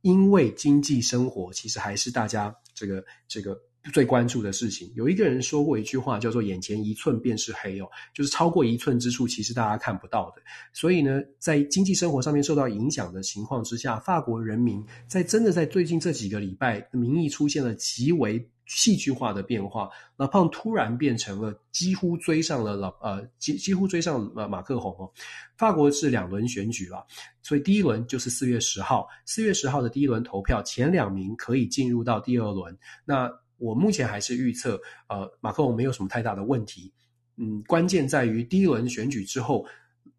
[0.00, 3.56] 因为经济生活其实还是大家这个这个。
[3.92, 10.42] 最关注的事情，有一个人说过一句话，叫做“眼前一寸便是黑”哦，就是超过一寸之处，其实大家看不到的。
[10.72, 19.88] 所以呢，在经济生活上面受到影响的情况之下，法国人民在真的在最近这几个礼拜，民意出现了极为戏剧化的变化。
[20.16, 25.10] 老胖突然变成了几乎追上了老呃几几乎追上了马克宏哦。
[25.56, 27.04] 法国是两轮选举了，
[27.42, 32.76] 所以第一轮就是四月十号，四月十号的第一轮投票，前两名可以进入到第二轮。
[33.06, 33.30] 那
[33.60, 36.92] 我目前还是预测，呃，马克龙没有什么太大的问题。
[37.36, 39.64] 嗯，关键在于第一轮选举之后，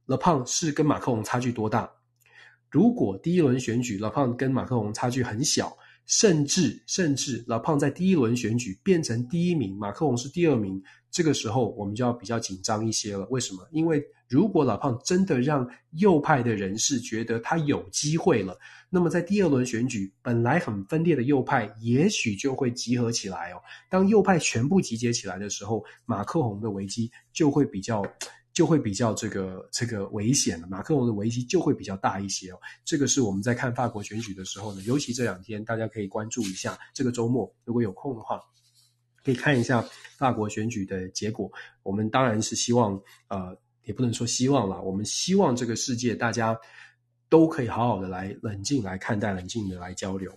[0.06, 1.92] 勒胖是跟马克龙差距多大？
[2.70, 13.28] 如果第一轮选举勒胖跟马克龙差距很小，甚至甚至勒胖在第一轮选举变成第一名，马克龙是第二名，这个时候我们就要比较紧张一些了。
[13.30, 13.68] 为什么？
[13.72, 18.58] 因为如果老胖真的让右派的人士觉得他有机会了。
[18.90, 23.62] 那么在第二轮选举，本来很分裂的右派，也许就会集合起来哦。
[23.90, 28.02] 当右派全部集结起来的时候，马克宏的危机就会比较
[28.54, 32.60] 就会比较这个这个危险了，马克龙的危机就会比较大一些哦。
[32.86, 36.80] 这个是我们在看法国选举的时候呢，尤其这两天大家可以关注一下。
[36.94, 38.40] 这个周末如果有空的话，
[39.26, 39.86] 可以看一下
[40.18, 41.52] 法国选举的结果。
[41.84, 46.58] 我们当然是希望，呃，也不能说希望啦，我们希望这个世界大家
[47.30, 50.32] 都可以好好的来冷静来看待，冷静的来交流。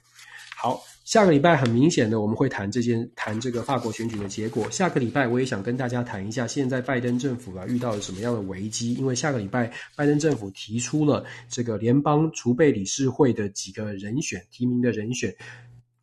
[0.56, 4.70] 好，下个礼拜很明显的我们会谈这件谈这个法国选举的结果。
[4.70, 8.94] 下个礼拜我也想跟大家谈一下，现在拜登政府啊遇到了什么样的危机？
[8.94, 15.34] 因为下个礼拜拜登政府提出了这个联邦储备理事会的几个人选提名的人选。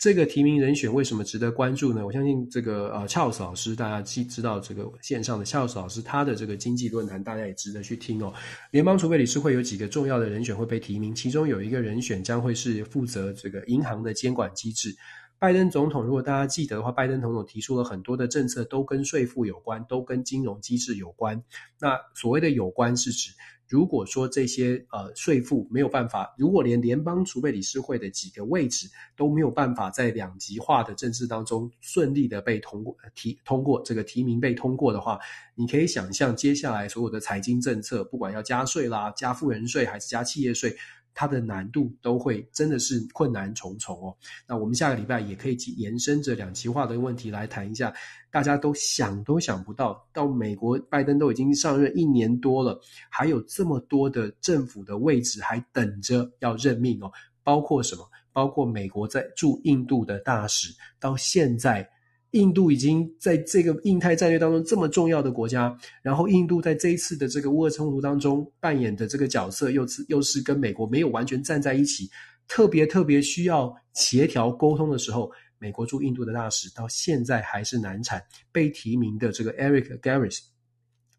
[0.01, 2.03] 这个提名人选为什么值得关注呢？
[2.03, 8.33] 我相信这个呃，乔尔斯老师，大家既知道这个线上的乔尔斯老师，他的这个经济论坛，大家也值得去听哦。
[8.71, 14.91] 联邦储备理事会有几个重要的人选会被提名，其中有一个人选将会是负责这个银行的监管机制。
[15.37, 21.43] 拜登总统，如果大家记得的话，拜登总统提出了很多的政策，都跟税负有关，都跟金融机制有关。
[21.79, 23.29] 那所谓的有关是指。
[23.71, 35.17] 如果说这些呃税负没有办法，如果连联邦储备理事会的几个位置都没有办法在两极化的政治当中顺利的被通过提通过这个提名被通过的话，
[35.55, 40.75] 你可以想象接下来所有的财经政策，不管要加税啦、加富人税还是加企业税。
[41.13, 44.15] 它的难度都会真的是困难重重哦。
[44.47, 47.93] 那我们下个礼拜也可以去延伸着两极化的问题来谈一下，
[48.29, 52.79] 大家都想都想不到，到美国拜登都已经上任一年多了，
[53.09, 57.11] 还有这么多的政府的位置还等着要任命哦。
[57.43, 58.07] 包括什么？
[58.33, 61.89] 包括美国在驻印度的大使，到现在。
[62.31, 72.09] 印度已经在这个印太战略当中这么重要的国家，然后印度在这一次的这个乌俄冲突当中扮演的这个角色，又是又是跟美国没有完全站在一起，
[72.47, 78.23] 特别特别需要协调沟通的时候，美国驻印度的大使到现在还是难产。
[78.49, 80.39] 被提名的这个 Eric Garris，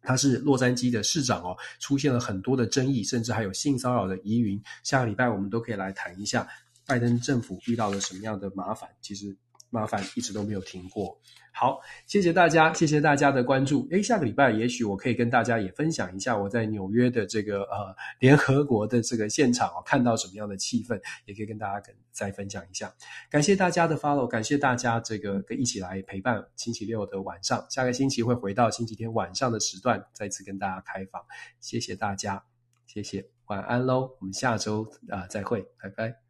[0.01, 4.59] 他是洛杉矶的市长哦，出现了很多的争议，甚至还有性骚扰的疑云。
[4.81, 6.47] 下个礼拜我们都可以来谈一下
[6.87, 8.89] 拜登政府遇到了什么样的麻烦。
[8.99, 9.37] 其实。
[9.73, 11.19] 麻烦一直都没有停过。
[11.55, 13.87] 好，谢谢大家，谢谢大家的关注。
[13.91, 22.91] 诶，下个礼拜也许我可以跟大家也分享一下我在纽约的这个呃联合国的这个现场哦，看到什么样的气氛，也可以跟大家跟再分享一下。
[23.29, 27.63] 感谢大家的 follow，感谢大家这个跟一起来陪伴星期六的晚上。
[27.69, 31.21] 下个星期会回到星期天晚上的时段，再次跟大家开房。
[31.59, 32.43] 谢谢大家，
[32.87, 34.09] 谢谢，晚安喽。
[34.19, 36.22] 我们下周啊，再会，拜拜。